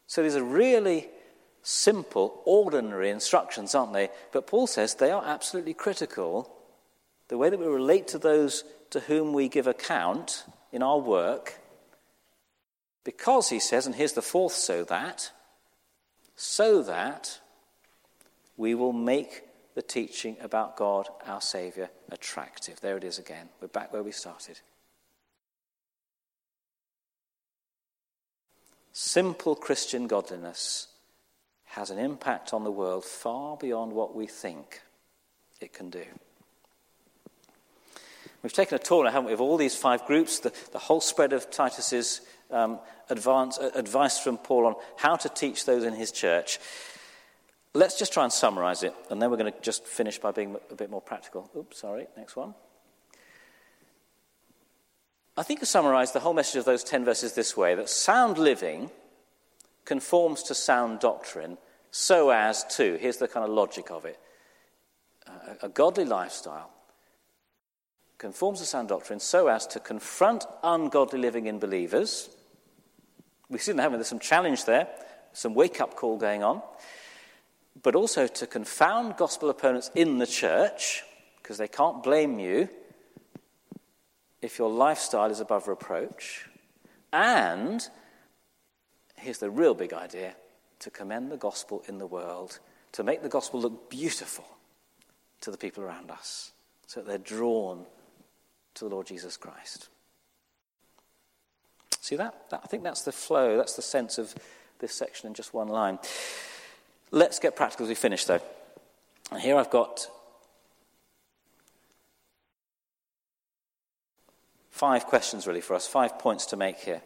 So 0.08 0.24
these 0.24 0.36
are 0.36 0.44
really 0.44 1.08
simple, 1.64 2.42
ordinary 2.46 3.10
instructions, 3.10 3.76
aren't 3.76 3.94
they? 3.94 4.10
But 4.32 4.48
Paul 4.48 4.68
says 4.68 4.96
they 4.96 5.12
are 5.12 5.24
absolutely 5.24 5.74
critical 5.74 6.52
the 7.32 7.38
way 7.38 7.50
that 7.50 7.60
we 7.62 7.66
relate 7.66 8.10
to 8.10 8.18
those 8.18 8.66
to 8.90 9.00
whom 9.00 9.32
we 9.32 9.48
give 9.48 9.66
account 9.66 10.44
in 10.74 10.84
our 10.84 11.00
work, 11.00 11.62
because 13.06 13.48
he 13.48 13.58
says, 13.58 13.86
and 13.86 13.96
here's 13.96 14.12
the 14.12 14.22
fourth 14.22 14.52
so 14.52 14.84
that, 14.84 15.32
so 16.36 16.84
that 16.84 17.40
we 18.58 18.76
will 18.76 18.92
make 18.92 19.44
the 19.76 19.82
teaching 19.82 20.36
about 20.42 20.76
God, 20.76 21.08
our 21.26 21.40
Saviour, 21.40 21.90
attractive. 22.10 22.82
There 22.82 22.98
it 22.98 23.06
is 23.06 23.18
again. 23.18 23.48
We're 23.62 23.70
back 23.70 23.94
where 23.94 24.04
we 24.04 24.12
started. 24.12 24.60
Simple 28.92 29.56
Christian 29.56 30.08
godliness 30.08 30.88
has 31.64 31.92
an 31.92 31.98
impact 31.98 32.54
on 32.54 32.66
the 32.66 32.72
world 32.72 33.06
far 33.06 33.56
beyond 33.56 33.94
what 33.94 34.14
we 34.14 34.28
think 34.28 34.82
it 35.62 35.72
can 35.72 35.90
do. 35.90 36.04
We've 38.44 38.54
taken 38.54 38.76
a 38.76 38.80
tour 38.80 39.04
now, 39.04 39.12
haven't 39.12 39.28
we, 39.28 39.34
of 39.34 39.42
all 39.42 39.58
these 39.58 39.76
five 39.76 40.06
groups, 40.06 40.40
the, 40.40 40.52
the 40.72 40.80
whole 40.80 41.02
spread 41.02 41.34
of 41.34 41.52
Titus's 41.52 42.22
um, 42.50 42.80
advance, 43.10 43.60
uh, 43.60 43.72
advice 43.76 44.20
from 44.20 44.38
Paul 44.38 44.66
on 44.66 44.76
how 44.98 45.16
to 45.16 45.30
teach 45.30 45.66
those 45.66 45.84
in 45.84 45.94
his 45.94 46.12
church. 46.12 46.60
Let's 47.74 47.98
just 48.00 48.12
try 48.12 48.24
and 48.24 48.34
summarize 48.34 48.84
it, 48.84 48.94
and 49.10 49.22
then 49.22 49.30
we're 49.30 49.38
going 49.38 49.54
to 49.54 49.62
just 49.62 49.86
finish 49.86 50.18
by 50.18 50.32
being 50.32 50.58
a 50.72 50.76
bit 50.76 50.90
more 50.90 51.02
practical. 51.02 51.50
Oops, 51.56 51.78
sorry, 51.78 52.08
next 52.18 52.36
one. 52.36 52.56
I 55.38 55.44
think 55.44 55.62
I 55.62 55.66
summarize 55.66 56.12
the 56.12 56.20
whole 56.20 56.34
message 56.34 56.58
of 56.58 56.66
those 56.66 56.84
10 56.84 57.06
verses 57.06 57.34
this 57.34 57.56
way 57.56 57.76
that 57.76 57.90
sound 57.90 58.38
living 58.38 58.92
conforms 59.86 60.44
to 60.44 60.56
sound 60.56 61.00
doctrine 61.00 61.58
so 61.92 62.32
as 62.32 62.64
to, 62.76 62.98
here's 62.98 63.18
the 63.18 63.28
kind 63.28 63.46
of 63.46 63.52
logic 63.52 63.92
of 63.92 64.06
it, 64.06 64.20
a 65.62 65.70
godly 65.70 66.06
lifestyle 66.06 66.72
conforms 68.22 68.60
to 68.60 68.66
sound 68.68 68.88
doctrine 68.88 69.20
so 69.20 69.48
as 69.48 69.66
to 69.66 69.80
confront 69.80 70.46
ungodly 70.62 71.18
living 71.18 71.48
in 71.48 71.58
believers. 71.58 72.30
We 73.50 73.58
see 73.58 73.72
them 73.72 73.80
having 73.80 73.98
there's 73.98 74.10
some 74.10 74.20
challenge 74.20 74.66
there, 74.66 74.88
some 75.34 75.56
wake 75.56 75.82
up 75.82 75.96
call 75.96 76.18
going 76.18 76.44
on, 76.44 76.62
but 77.82 77.96
also 77.96 78.28
to 78.28 78.46
confound 78.46 79.18
gospel 79.18 79.50
opponents 79.50 79.90
in 79.96 80.20
the 80.20 80.28
church, 80.28 81.02
because 81.42 81.58
they 81.58 81.68
can't 81.68 82.04
blame 82.04 82.38
you 82.38 82.70
if 84.40 84.60
your 84.60 84.70
lifestyle 84.70 85.32
is 85.32 85.40
above 85.40 85.68
reproach. 85.68 86.48
And 87.12 87.82
here's 89.16 89.40
the 89.40 89.50
real 89.50 89.74
big 89.74 89.94
idea 89.94 90.36
to 90.78 90.92
commend 90.92 91.32
the 91.32 91.38
gospel 91.38 91.84
in 91.88 91.98
the 91.98 92.06
world, 92.06 92.60
to 92.92 93.04
make 93.04 93.24
the 93.24 93.30
gospel 93.30 93.60
look 93.60 93.90
beautiful 93.90 94.46
to 95.40 95.50
the 95.50 95.58
people 95.58 95.84
around 95.84 96.12
us, 96.12 96.52
so 96.86 97.00
that 97.00 97.08
they're 97.08 97.18
drawn 97.18 97.88
to 98.76 98.86
the 98.86 98.94
Lord 98.94 99.08
Jesus 99.08 99.38
Christ. 99.38 99.90
See 102.02 102.16
that? 102.16 102.50
that? 102.50 102.62
I 102.64 102.68
think 102.68 102.84
that's 102.84 103.04
the 103.04 103.12
flow, 103.12 103.58
that's 103.58 103.76
the 103.76 103.82
sense 103.82 104.18
of 104.18 104.34
this 104.80 104.94
section 104.94 105.28
in 105.28 105.34
just 105.34 105.54
one 105.54 105.68
line. 105.68 106.00
Let's 107.12 107.40
get 107.40 107.56
practical 107.56 107.86
as 107.86 107.90
we 107.90 107.96
finish, 107.96 108.26
though. 108.26 108.42
And 109.32 109.40
here 109.40 109.56
I've 109.56 109.70
got 109.70 110.08
five 114.70 115.06
questions 115.06 115.46
really 115.46 115.62
for 115.62 115.76
us, 115.76 115.88
five 115.88 116.18
points 116.18 116.48
to 116.48 116.58
make 116.58 116.80
here. 116.80 117.02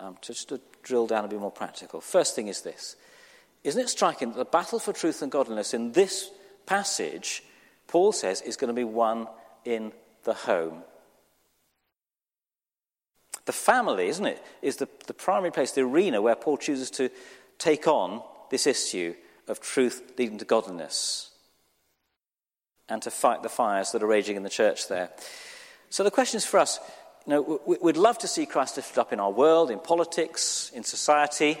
Um, 0.00 0.16
just 0.22 0.50
to 0.50 0.60
drill 0.84 1.08
down 1.08 1.24
and 1.24 1.30
be 1.30 1.36
more 1.36 1.50
practical. 1.50 2.00
First 2.00 2.36
thing 2.36 2.46
is 2.46 2.62
this 2.62 2.96
Isn't 3.64 3.82
it 3.82 3.88
striking 3.90 4.28
that 4.30 4.38
the 4.38 4.44
battle 4.44 4.78
for 4.78 4.92
truth 4.92 5.22
and 5.22 5.30
godliness 5.30 5.74
in 5.74 5.92
this 5.92 6.30
passage, 6.66 7.42
Paul 7.88 8.12
says, 8.12 8.40
is 8.40 8.56
going 8.56 8.68
to 8.68 8.74
be 8.74 8.84
won 8.84 9.26
in 9.64 9.92
the 10.24 10.34
home? 10.34 10.82
The 13.48 13.52
family, 13.52 14.08
isn't 14.08 14.26
it, 14.26 14.44
is 14.60 14.76
the, 14.76 14.90
the 15.06 15.14
primary 15.14 15.50
place, 15.50 15.72
the 15.72 15.80
arena 15.80 16.20
where 16.20 16.36
Paul 16.36 16.58
chooses 16.58 16.90
to 16.90 17.08
take 17.56 17.86
on 17.86 18.22
this 18.50 18.66
issue 18.66 19.14
of 19.46 19.58
truth 19.58 20.02
leading 20.18 20.36
to 20.36 20.44
godliness 20.44 21.30
and 22.90 23.00
to 23.00 23.10
fight 23.10 23.42
the 23.42 23.48
fires 23.48 23.92
that 23.92 24.02
are 24.02 24.06
raging 24.06 24.36
in 24.36 24.42
the 24.42 24.50
church 24.50 24.88
there. 24.88 25.08
So 25.88 26.04
the 26.04 26.10
question 26.10 26.36
is 26.36 26.44
for 26.44 26.60
us 26.60 26.78
you 27.26 27.32
know, 27.32 27.60
we'd 27.80 27.96
love 27.96 28.18
to 28.18 28.28
see 28.28 28.44
Christ 28.44 28.76
lifted 28.76 29.00
up 29.00 29.14
in 29.14 29.18
our 29.18 29.30
world, 29.30 29.70
in 29.70 29.78
politics, 29.78 30.70
in 30.74 30.84
society, 30.84 31.58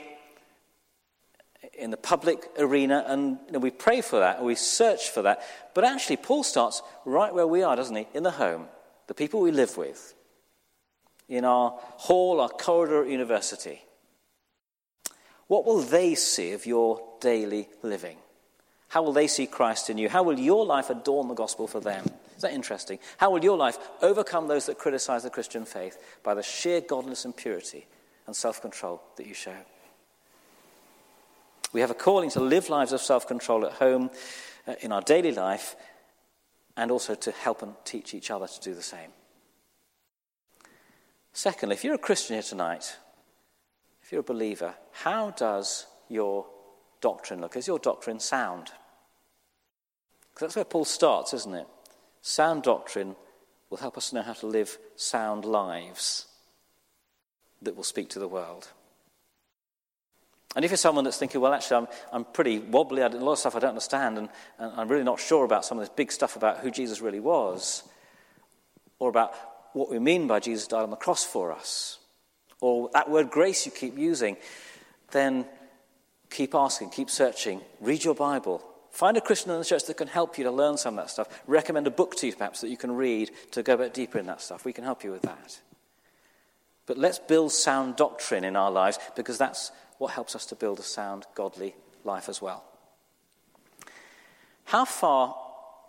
in 1.72 1.90
the 1.90 1.96
public 1.96 2.50
arena, 2.58 3.02
and 3.06 3.38
you 3.46 3.52
know, 3.52 3.60
we 3.60 3.70
pray 3.70 4.02
for 4.02 4.18
that, 4.18 4.36
and 4.36 4.46
we 4.46 4.56
search 4.56 5.08
for 5.08 5.22
that. 5.22 5.40
But 5.72 5.84
actually, 5.84 6.18
Paul 6.18 6.42
starts 6.42 6.82
right 7.06 7.32
where 7.32 7.46
we 7.46 7.62
are, 7.62 7.76
doesn't 7.76 7.96
he? 7.96 8.06
In 8.12 8.24
the 8.24 8.32
home, 8.32 8.66
the 9.06 9.14
people 9.14 9.40
we 9.40 9.52
live 9.52 9.78
with 9.78 10.14
in 11.28 11.44
our 11.44 11.70
hall, 11.80 12.40
our 12.40 12.48
corridor 12.48 13.04
at 13.04 13.10
university, 13.10 13.82
what 15.46 15.64
will 15.64 15.80
they 15.80 16.14
see 16.14 16.52
of 16.52 16.66
your 16.66 17.02
daily 17.20 17.68
living? 17.82 18.18
How 18.88 19.02
will 19.02 19.12
they 19.12 19.26
see 19.26 19.46
Christ 19.46 19.90
in 19.90 19.98
you? 19.98 20.08
How 20.08 20.22
will 20.22 20.38
your 20.38 20.64
life 20.64 20.88
adorn 20.90 21.28
the 21.28 21.34
gospel 21.34 21.66
for 21.66 21.80
them? 21.80 22.06
Is 22.36 22.42
that 22.42 22.52
interesting? 22.52 22.98
How 23.18 23.30
will 23.30 23.42
your 23.42 23.56
life 23.56 23.78
overcome 24.00 24.48
those 24.48 24.66
that 24.66 24.78
criticize 24.78 25.24
the 25.24 25.30
Christian 25.30 25.64
faith 25.64 25.98
by 26.22 26.34
the 26.34 26.42
sheer 26.42 26.80
godliness 26.80 27.24
and 27.24 27.36
purity 27.36 27.86
and 28.26 28.34
self 28.34 28.62
control 28.62 29.02
that 29.16 29.26
you 29.26 29.34
show? 29.34 29.56
We 31.72 31.80
have 31.80 31.90
a 31.90 31.94
calling 31.94 32.30
to 32.30 32.40
live 32.40 32.70
lives 32.70 32.92
of 32.92 33.00
self 33.00 33.26
control 33.26 33.66
at 33.66 33.72
home, 33.72 34.10
uh, 34.66 34.74
in 34.80 34.92
our 34.92 35.02
daily 35.02 35.32
life, 35.32 35.76
and 36.76 36.90
also 36.90 37.14
to 37.14 37.30
help 37.32 37.62
and 37.62 37.74
teach 37.84 38.14
each 38.14 38.30
other 38.30 38.46
to 38.46 38.60
do 38.60 38.74
the 38.74 38.82
same. 38.82 39.10
Secondly, 41.32 41.74
if 41.74 41.84
you're 41.84 41.94
a 41.94 41.98
Christian 41.98 42.34
here 42.34 42.42
tonight, 42.42 42.96
if 44.02 44.12
you're 44.12 44.20
a 44.20 44.24
believer, 44.24 44.74
how 44.92 45.30
does 45.30 45.86
your 46.08 46.46
doctrine 47.00 47.40
look? 47.40 47.56
Is 47.56 47.66
your 47.66 47.78
doctrine 47.78 48.20
sound? 48.20 48.70
Because 50.32 50.48
that's 50.48 50.56
where 50.56 50.64
Paul 50.64 50.84
starts, 50.84 51.34
isn't 51.34 51.54
it? 51.54 51.66
Sound 52.22 52.62
doctrine 52.62 53.16
will 53.70 53.78
help 53.78 53.96
us 53.96 54.12
know 54.12 54.22
how 54.22 54.32
to 54.32 54.46
live 54.46 54.78
sound 54.96 55.44
lives 55.44 56.26
that 57.62 57.76
will 57.76 57.84
speak 57.84 58.08
to 58.10 58.18
the 58.18 58.28
world. 58.28 58.68
And 60.56 60.64
if 60.64 60.70
you're 60.70 60.78
someone 60.78 61.04
that's 61.04 61.18
thinking, 61.18 61.40
well, 61.40 61.52
actually, 61.52 61.76
I'm, 61.76 61.88
I'm 62.12 62.24
pretty 62.24 62.58
wobbly, 62.58 63.02
I 63.02 63.06
a 63.06 63.10
lot 63.10 63.32
of 63.32 63.38
stuff 63.38 63.54
I 63.54 63.58
don't 63.58 63.70
understand, 63.70 64.18
and, 64.18 64.28
and 64.58 64.72
I'm 64.80 64.88
really 64.88 65.04
not 65.04 65.20
sure 65.20 65.44
about 65.44 65.64
some 65.64 65.78
of 65.78 65.82
this 65.82 65.94
big 65.94 66.10
stuff 66.10 66.36
about 66.36 66.58
who 66.58 66.70
Jesus 66.70 67.00
really 67.00 67.20
was, 67.20 67.82
or 68.98 69.10
about 69.10 69.34
what 69.78 69.90
we 69.90 69.98
mean 69.98 70.26
by 70.26 70.40
Jesus 70.40 70.66
died 70.66 70.82
on 70.82 70.90
the 70.90 70.96
cross 70.96 71.24
for 71.24 71.52
us, 71.52 71.98
or 72.60 72.90
that 72.92 73.08
word 73.10 73.30
grace 73.30 73.64
you 73.64 73.72
keep 73.72 73.96
using, 73.96 74.36
then 75.12 75.46
keep 76.30 76.54
asking, 76.54 76.90
keep 76.90 77.10
searching, 77.10 77.60
read 77.80 78.04
your 78.04 78.14
Bible. 78.14 78.62
Find 78.90 79.16
a 79.16 79.20
Christian 79.20 79.52
in 79.52 79.58
the 79.58 79.64
church 79.64 79.84
that 79.84 79.96
can 79.96 80.08
help 80.08 80.38
you 80.38 80.44
to 80.44 80.50
learn 80.50 80.76
some 80.76 80.98
of 80.98 81.04
that 81.04 81.10
stuff. 81.10 81.42
Recommend 81.46 81.86
a 81.86 81.90
book 81.90 82.16
to 82.16 82.26
you, 82.26 82.34
perhaps, 82.34 82.62
that 82.62 82.68
you 82.68 82.76
can 82.76 82.90
read 82.90 83.30
to 83.52 83.62
go 83.62 83.74
a 83.74 83.78
bit 83.78 83.94
deeper 83.94 84.18
in 84.18 84.26
that 84.26 84.40
stuff. 84.40 84.64
We 84.64 84.72
can 84.72 84.84
help 84.84 85.04
you 85.04 85.12
with 85.12 85.22
that. 85.22 85.60
But 86.86 86.98
let's 86.98 87.18
build 87.18 87.52
sound 87.52 87.96
doctrine 87.96 88.44
in 88.44 88.56
our 88.56 88.70
lives 88.70 88.98
because 89.14 89.38
that's 89.38 89.70
what 89.98 90.12
helps 90.12 90.34
us 90.34 90.46
to 90.46 90.56
build 90.56 90.80
a 90.80 90.82
sound, 90.82 91.26
godly 91.34 91.76
life 92.02 92.28
as 92.28 92.40
well. 92.42 92.64
How 94.64 94.84
far, 94.84 95.36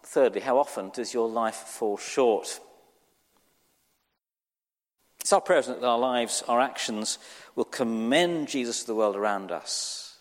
thirdly, 0.04 0.42
how 0.42 0.60
often 0.60 0.90
does 0.90 1.14
your 1.14 1.28
life 1.28 1.56
fall 1.56 1.98
short? 1.98 2.60
It's 5.30 5.34
our 5.34 5.42
prayer 5.42 5.62
that 5.62 5.84
our 5.84 6.00
lives, 6.00 6.44
our 6.48 6.60
actions, 6.60 7.20
will 7.56 7.64
commend 7.64 8.48
Jesus 8.48 8.80
to 8.80 8.88
the 8.88 8.96
world 8.96 9.16
around 9.16 9.52
us. 9.52 10.18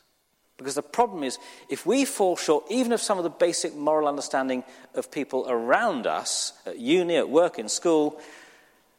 Because 0.58 0.74
the 0.74 0.82
problem 0.82 1.24
is, 1.24 1.38
if 1.70 1.86
we 1.86 2.04
fall 2.04 2.36
short, 2.36 2.66
even 2.68 2.92
of 2.92 3.00
some 3.00 3.16
of 3.16 3.24
the 3.24 3.30
basic 3.30 3.74
moral 3.74 4.06
understanding 4.06 4.64
of 4.94 5.10
people 5.10 5.46
around 5.48 6.06
us, 6.06 6.52
at 6.66 6.78
uni, 6.78 7.16
at 7.16 7.30
work, 7.30 7.58
in 7.58 7.70
school, 7.70 8.20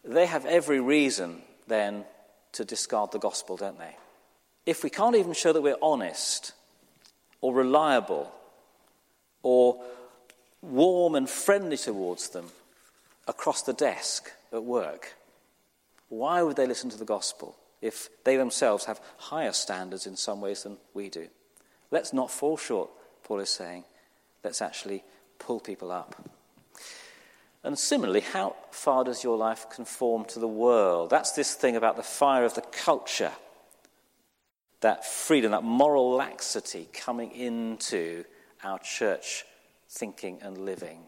they 0.03 0.25
have 0.25 0.47
every 0.47 0.79
reason 0.79 1.43
then 1.67 2.05
to 2.53 2.65
discard 2.65 3.11
the 3.11 3.19
gospel, 3.19 3.55
don't 3.55 3.77
they? 3.77 3.95
If 4.65 4.83
we 4.83 4.89
can't 4.89 5.15
even 5.15 5.33
show 5.33 5.53
that 5.53 5.61
we're 5.61 5.77
honest, 5.79 6.53
or 7.39 7.53
reliable, 7.53 8.31
or 9.43 9.79
warm 10.63 11.13
and 11.13 11.29
friendly 11.29 11.77
towards 11.77 12.29
them 12.29 12.47
across 13.27 13.61
the 13.61 13.73
desk 13.73 14.31
at 14.51 14.63
work, 14.63 15.13
why 16.09 16.41
would 16.41 16.55
they 16.55 16.67
listen 16.67 16.89
to 16.89 16.97
the 16.97 17.05
gospel 17.05 17.57
if 17.81 18.09
they 18.23 18.35
themselves 18.35 18.85
have 18.85 18.99
higher 19.17 19.53
standards 19.53 20.05
in 20.05 20.15
some 20.15 20.41
ways 20.41 20.63
than 20.63 20.77
we 20.93 21.09
do? 21.09 21.27
Let's 21.91 22.13
not 22.13 22.31
fall 22.31 22.57
short, 22.57 22.89
Paul 23.23 23.39
is 23.39 23.49
saying. 23.49 23.85
Let's 24.43 24.61
actually 24.61 25.03
pull 25.37 25.59
people 25.59 25.91
up. 25.91 26.15
And 27.63 27.77
similarly, 27.77 28.21
how 28.21 28.55
far 28.71 29.03
does 29.03 29.23
your 29.23 29.37
life 29.37 29.69
conform 29.69 30.25
to 30.25 30.39
the 30.39 30.47
world? 30.47 31.09
That's 31.09 31.33
this 31.33 31.53
thing 31.53 31.75
about 31.75 31.97
the 31.97 32.03
fire 32.03 32.45
of 32.45 32.55
the 32.55 32.61
culture, 32.61 33.33
that 34.79 35.05
freedom, 35.05 35.51
that 35.51 35.63
moral 35.63 36.11
laxity 36.11 36.87
coming 36.93 37.31
into 37.31 38.23
our 38.63 38.79
church 38.79 39.43
thinking 39.89 40.39
and 40.41 40.57
living. 40.59 40.99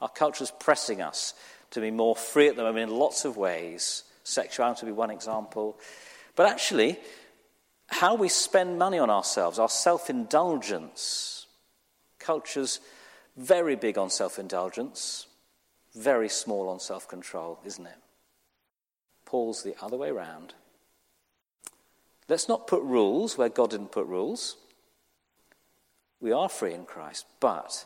Our 0.00 0.08
culture 0.08 0.44
is 0.44 0.52
pressing 0.52 1.00
us 1.00 1.34
to 1.70 1.80
be 1.80 1.90
more 1.90 2.14
free 2.14 2.48
at 2.48 2.56
the 2.56 2.62
moment 2.62 2.90
in 2.90 2.96
lots 2.96 3.24
of 3.24 3.36
ways. 3.36 4.04
Sexuality 4.26 4.84
would 4.84 4.90
be 4.90 4.96
one 4.96 5.12
example. 5.12 5.78
But 6.34 6.46
actually, 6.46 6.98
how 7.86 8.16
we 8.16 8.28
spend 8.28 8.76
money 8.76 8.98
on 8.98 9.08
ourselves, 9.08 9.60
our 9.60 9.68
self 9.68 10.10
indulgence. 10.10 11.46
Culture's 12.18 12.80
very 13.36 13.76
big 13.76 13.96
on 13.96 14.10
self 14.10 14.40
indulgence, 14.40 15.28
very 15.94 16.28
small 16.28 16.68
on 16.68 16.80
self 16.80 17.06
control, 17.06 17.60
isn't 17.64 17.86
it? 17.86 17.98
Paul's 19.24 19.62
the 19.62 19.76
other 19.80 19.96
way 19.96 20.10
round. 20.10 20.54
Let's 22.28 22.48
not 22.48 22.66
put 22.66 22.82
rules 22.82 23.38
where 23.38 23.48
God 23.48 23.70
didn't 23.70 23.92
put 23.92 24.06
rules. 24.06 24.56
We 26.20 26.32
are 26.32 26.48
free 26.48 26.74
in 26.74 26.84
Christ, 26.84 27.26
but 27.38 27.84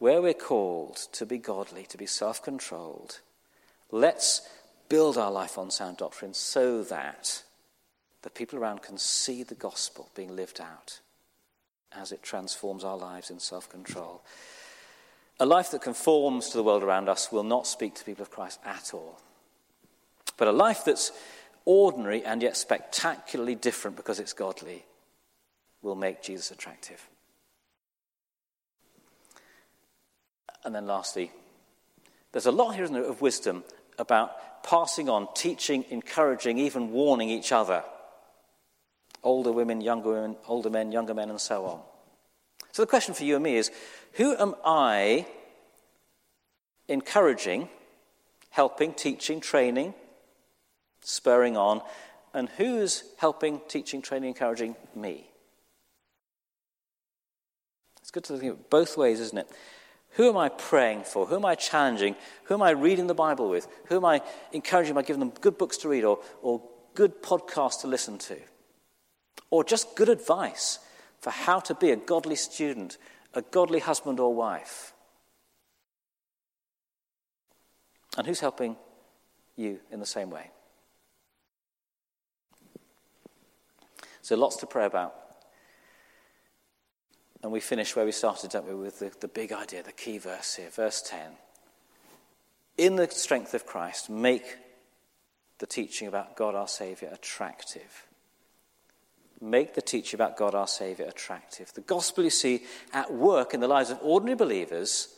where 0.00 0.20
we're 0.20 0.34
called 0.34 0.96
to 1.12 1.24
be 1.24 1.38
godly, 1.38 1.84
to 1.84 1.96
be 1.96 2.06
self 2.06 2.42
controlled, 2.42 3.20
let's 3.92 4.40
build 4.90 5.16
our 5.16 5.30
life 5.30 5.56
on 5.56 5.70
sound 5.70 5.96
doctrine 5.96 6.34
so 6.34 6.82
that 6.82 7.42
the 8.20 8.28
people 8.28 8.58
around 8.58 8.82
can 8.82 8.98
see 8.98 9.42
the 9.42 9.54
gospel 9.54 10.10
being 10.14 10.36
lived 10.36 10.60
out 10.60 11.00
as 11.92 12.12
it 12.12 12.22
transforms 12.22 12.84
our 12.84 12.98
lives 12.98 13.30
in 13.30 13.38
self 13.38 13.70
control. 13.70 14.20
A 15.38 15.46
life 15.46 15.70
that 15.70 15.80
conforms 15.80 16.50
to 16.50 16.58
the 16.58 16.62
world 16.62 16.82
around 16.82 17.08
us 17.08 17.32
will 17.32 17.44
not 17.44 17.66
speak 17.66 17.94
to 17.94 18.04
people 18.04 18.22
of 18.22 18.30
Christ 18.30 18.60
at 18.66 18.92
all. 18.92 19.18
But 20.36 20.48
a 20.48 20.52
life 20.52 20.84
that's 20.84 21.12
ordinary 21.64 22.24
and 22.24 22.42
yet 22.42 22.56
spectacularly 22.56 23.54
different 23.54 23.96
because 23.96 24.20
it's 24.20 24.34
godly 24.34 24.84
will 25.82 25.94
make 25.94 26.22
Jesus 26.22 26.50
attractive. 26.50 27.08
And 30.62 30.74
then 30.74 30.86
lastly, 30.86 31.30
there's 32.32 32.46
a 32.46 32.52
lot 32.52 32.74
here, 32.74 32.86
there, 32.88 33.04
of 33.04 33.22
wisdom 33.22 33.64
about 34.00 34.64
passing 34.64 35.08
on, 35.08 35.28
teaching, 35.34 35.84
encouraging, 35.90 36.58
even 36.58 36.90
warning 36.90 37.30
each 37.30 37.52
other. 37.52 37.84
Older 39.22 39.52
women, 39.52 39.80
younger 39.80 40.10
women, 40.10 40.36
older 40.48 40.70
men, 40.70 40.90
younger 40.90 41.14
men, 41.14 41.30
and 41.30 41.40
so 41.40 41.66
on. 41.66 41.80
So 42.72 42.82
the 42.82 42.86
question 42.86 43.14
for 43.14 43.24
you 43.24 43.34
and 43.34 43.44
me 43.44 43.56
is 43.56 43.70
who 44.14 44.36
am 44.36 44.54
I 44.64 45.26
encouraging, 46.88 47.68
helping, 48.50 48.94
teaching, 48.94 49.40
training, 49.40 49.94
spurring 51.02 51.56
on, 51.56 51.82
and 52.32 52.48
who's 52.50 53.04
helping, 53.18 53.60
teaching, 53.68 54.02
training, 54.02 54.28
encouraging 54.28 54.76
me? 54.94 55.28
It's 58.00 58.10
good 58.10 58.24
to 58.24 58.38
think 58.38 58.70
both 58.70 58.96
ways, 58.96 59.20
isn't 59.20 59.38
it? 59.38 59.50
Who 60.14 60.28
am 60.28 60.36
I 60.36 60.48
praying 60.48 61.04
for? 61.04 61.26
Who 61.26 61.36
am 61.36 61.44
I 61.44 61.54
challenging? 61.54 62.16
Who 62.44 62.54
am 62.54 62.62
I 62.62 62.70
reading 62.70 63.06
the 63.06 63.14
Bible 63.14 63.48
with? 63.48 63.68
Who 63.86 63.96
am 63.96 64.04
I 64.04 64.22
encouraging 64.52 64.94
by 64.94 65.02
giving 65.02 65.20
them 65.20 65.32
good 65.40 65.56
books 65.56 65.76
to 65.78 65.88
read 65.88 66.04
or, 66.04 66.18
or 66.42 66.62
good 66.94 67.22
podcasts 67.22 67.82
to 67.82 67.86
listen 67.86 68.18
to? 68.18 68.36
Or 69.50 69.62
just 69.62 69.94
good 69.94 70.08
advice 70.08 70.80
for 71.20 71.30
how 71.30 71.60
to 71.60 71.74
be 71.74 71.90
a 71.90 71.96
godly 71.96 72.34
student, 72.36 72.98
a 73.34 73.42
godly 73.42 73.78
husband 73.78 74.18
or 74.18 74.34
wife? 74.34 74.92
And 78.16 78.26
who's 78.26 78.40
helping 78.40 78.76
you 79.56 79.78
in 79.92 80.00
the 80.00 80.06
same 80.06 80.30
way? 80.30 80.50
So 84.22 84.36
lots 84.36 84.56
to 84.56 84.66
pray 84.66 84.86
about. 84.86 85.19
And 87.42 87.52
we 87.52 87.60
finish 87.60 87.96
where 87.96 88.04
we 88.04 88.12
started, 88.12 88.50
don't 88.50 88.68
we, 88.68 88.74
with 88.74 88.98
the, 88.98 89.10
the 89.20 89.28
big 89.28 89.52
idea, 89.52 89.82
the 89.82 89.92
key 89.92 90.18
verse 90.18 90.56
here, 90.56 90.68
verse 90.70 91.02
10. 91.02 91.20
In 92.76 92.96
the 92.96 93.10
strength 93.10 93.54
of 93.54 93.66
Christ, 93.66 94.10
make 94.10 94.44
the 95.58 95.66
teaching 95.66 96.08
about 96.08 96.36
God 96.36 96.54
our 96.54 96.68
Saviour 96.68 97.10
attractive. 97.12 98.06
Make 99.40 99.74
the 99.74 99.82
teaching 99.82 100.18
about 100.18 100.36
God 100.36 100.54
our 100.54 100.66
Saviour 100.66 101.08
attractive. 101.08 101.72
The 101.72 101.80
gospel, 101.80 102.24
you 102.24 102.30
see, 102.30 102.64
at 102.92 103.12
work 103.12 103.54
in 103.54 103.60
the 103.60 103.68
lives 103.68 103.90
of 103.90 103.98
ordinary 104.02 104.36
believers, 104.36 105.08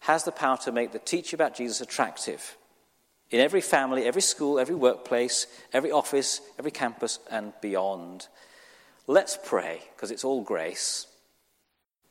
has 0.00 0.24
the 0.24 0.32
power 0.32 0.56
to 0.58 0.72
make 0.72 0.92
the 0.92 0.98
teaching 0.98 1.36
about 1.36 1.54
Jesus 1.54 1.80
attractive. 1.80 2.56
In 3.30 3.40
every 3.40 3.60
family, 3.60 4.04
every 4.04 4.22
school, 4.22 4.58
every 4.58 4.74
workplace, 4.74 5.46
every 5.72 5.90
office, 5.90 6.40
every 6.58 6.70
campus, 6.70 7.18
and 7.30 7.52
beyond. 7.60 8.28
Let's 9.06 9.38
pray, 9.42 9.80
because 9.94 10.10
it's 10.10 10.24
all 10.24 10.42
grace. 10.42 11.06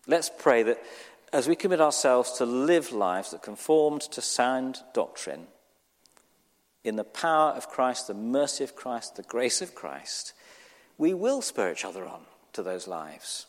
Let's 0.08 0.32
pray 0.36 0.64
that 0.64 0.82
as 1.32 1.48
we 1.48 1.56
commit 1.56 1.80
ourselves 1.80 2.34
to 2.34 2.46
live 2.46 2.92
lives 2.92 3.32
that 3.32 3.44
conformed 3.44 4.02
to 4.02 4.22
sound 4.22 4.80
doctrine, 4.94 5.48
in 6.84 6.96
the 6.96 7.04
power 7.04 7.52
of 7.52 7.70
Christ, 7.70 8.08
the 8.08 8.14
mercy 8.14 8.64
of 8.64 8.76
Christ, 8.76 9.16
the 9.16 9.24
grace 9.24 9.62
of 9.62 9.76
Christ, 9.76 10.34
we 10.98 11.14
will 11.14 11.42
spur 11.42 11.72
each 11.72 11.86
other 11.86 12.06
on 12.06 12.22
to 12.54 12.64
those 12.64 12.88
lives. 12.88 13.46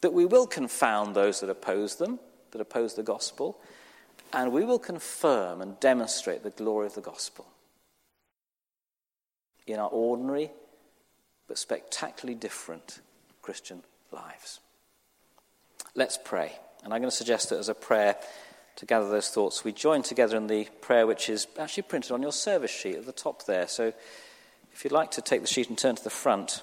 That 0.00 0.14
we 0.14 0.24
will 0.24 0.46
confound 0.46 1.14
those 1.14 1.40
that 1.40 1.50
oppose 1.50 1.96
them, 1.96 2.18
that 2.52 2.60
oppose 2.60 2.94
the 2.94 3.02
gospel, 3.02 3.60
and 4.32 4.52
we 4.52 4.64
will 4.64 4.78
confirm 4.78 5.60
and 5.60 5.78
demonstrate 5.80 6.42
the 6.42 6.50
glory 6.50 6.86
of 6.86 6.94
the 6.94 7.00
gospel 7.00 7.46
in 9.66 9.78
our 9.78 9.90
ordinary 9.90 10.50
but 11.46 11.58
spectacularly 11.58 12.38
different 12.38 13.00
Christian 13.42 13.82
lives. 14.12 14.60
Let's 15.94 16.18
pray. 16.22 16.52
And 16.84 16.94
I'm 16.94 17.00
going 17.00 17.10
to 17.10 17.16
suggest 17.16 17.50
that 17.50 17.58
as 17.58 17.68
a 17.68 17.74
prayer 17.74 18.16
to 18.76 18.86
gather 18.86 19.10
those 19.10 19.28
thoughts, 19.28 19.64
we 19.64 19.72
join 19.72 20.02
together 20.02 20.36
in 20.36 20.46
the 20.46 20.66
prayer 20.80 21.06
which 21.06 21.28
is 21.28 21.46
actually 21.58 21.82
printed 21.82 22.12
on 22.12 22.22
your 22.22 22.32
service 22.32 22.70
sheet 22.70 22.96
at 22.96 23.06
the 23.06 23.12
top 23.12 23.44
there. 23.44 23.68
So 23.68 23.92
if 24.72 24.84
you'd 24.84 24.92
like 24.92 25.10
to 25.12 25.20
take 25.20 25.42
the 25.42 25.46
sheet 25.46 25.68
and 25.68 25.76
turn 25.76 25.96
to 25.96 26.04
the 26.04 26.10
front 26.10 26.62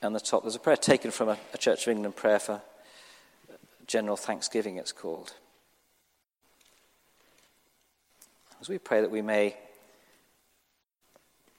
and 0.00 0.14
the 0.14 0.20
top, 0.20 0.42
there's 0.42 0.54
a 0.54 0.60
prayer 0.60 0.76
taken 0.76 1.10
from 1.10 1.30
a, 1.30 1.38
a 1.54 1.58
Church 1.58 1.86
of 1.86 1.92
England 1.92 2.16
prayer 2.16 2.38
for 2.38 2.60
general 3.86 4.16
thanksgiving, 4.16 4.76
it's 4.76 4.92
called. 4.92 5.34
As 8.60 8.68
we 8.68 8.78
pray 8.78 9.00
that 9.00 9.10
we 9.10 9.22
may 9.22 9.56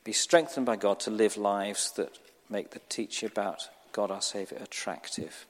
be 0.03 0.13
strengthened 0.13 0.65
by 0.65 0.75
God 0.75 0.99
to 1.01 1.11
live 1.11 1.37
lives 1.37 1.91
that 1.91 2.17
make 2.49 2.71
the 2.71 2.79
teaching 2.89 3.27
about 3.27 3.67
God 3.91 4.11
our 4.11 4.21
Saviour 4.21 4.61
attractive. 4.63 5.45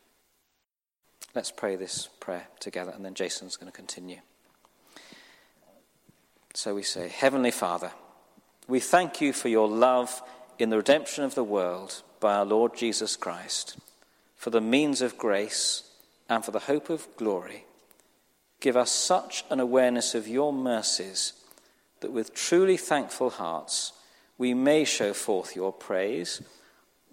Let's 1.35 1.49
pray 1.49 1.75
this 1.75 2.09
prayer 2.19 2.45
together, 2.59 2.91
and 2.91 3.03
then 3.03 3.15
Jason's 3.15 3.55
going 3.55 3.71
to 3.71 3.75
continue. 3.75 4.19
So 6.53 6.75
we 6.75 6.83
say, 6.83 7.07
Heavenly 7.07 7.49
Father, 7.49 7.91
we 8.67 8.79
thank 8.79 9.19
you 9.19 9.33
for 9.33 9.47
your 9.47 9.67
love 9.67 10.21
in 10.59 10.69
the 10.69 10.77
redemption 10.77 11.23
of 11.23 11.33
the 11.33 11.43
world 11.43 12.03
by 12.19 12.35
our 12.35 12.45
Lord 12.45 12.77
Jesus 12.77 13.15
Christ, 13.15 13.77
for 14.35 14.51
the 14.51 14.61
means 14.61 15.01
of 15.01 15.17
grace 15.17 15.89
and 16.29 16.45
for 16.45 16.51
the 16.51 16.59
hope 16.59 16.91
of 16.91 17.07
glory. 17.17 17.65
Give 18.59 18.77
us 18.77 18.91
such 18.91 19.43
an 19.49 19.59
awareness 19.59 20.13
of 20.13 20.27
your 20.27 20.53
mercies 20.53 21.33
that 22.01 22.11
with 22.11 22.35
truly 22.35 22.77
thankful 22.77 23.31
hearts 23.31 23.93
we 24.37 24.53
may 24.53 24.85
show 24.85 25.13
forth 25.13 25.55
your 25.55 25.73
praise, 25.73 26.43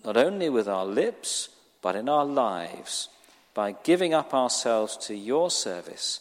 not 0.05 0.19
only 0.19 0.51
with 0.51 0.69
our 0.69 0.85
lips, 0.85 1.49
but 1.81 1.97
in 1.97 2.09
our 2.09 2.27
lives 2.27 3.09
by 3.55 3.73
giving 3.83 4.15
up 4.15 4.33
ourselves 4.33 4.97
to 4.97 5.15
your 5.15 5.51
service 5.51 6.21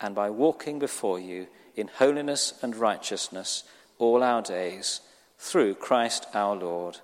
and 0.00 0.14
by 0.14 0.30
walking 0.30 0.78
before 0.78 1.18
you 1.18 1.46
in 1.74 1.88
holiness 1.88 2.54
and 2.62 2.76
righteousness 2.76 3.64
all 3.98 4.22
our 4.22 4.42
days, 4.42 5.00
through 5.38 5.74
Christ 5.74 6.26
our 6.34 6.54
Lord. 6.54 6.98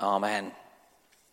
Amen. 0.00 0.52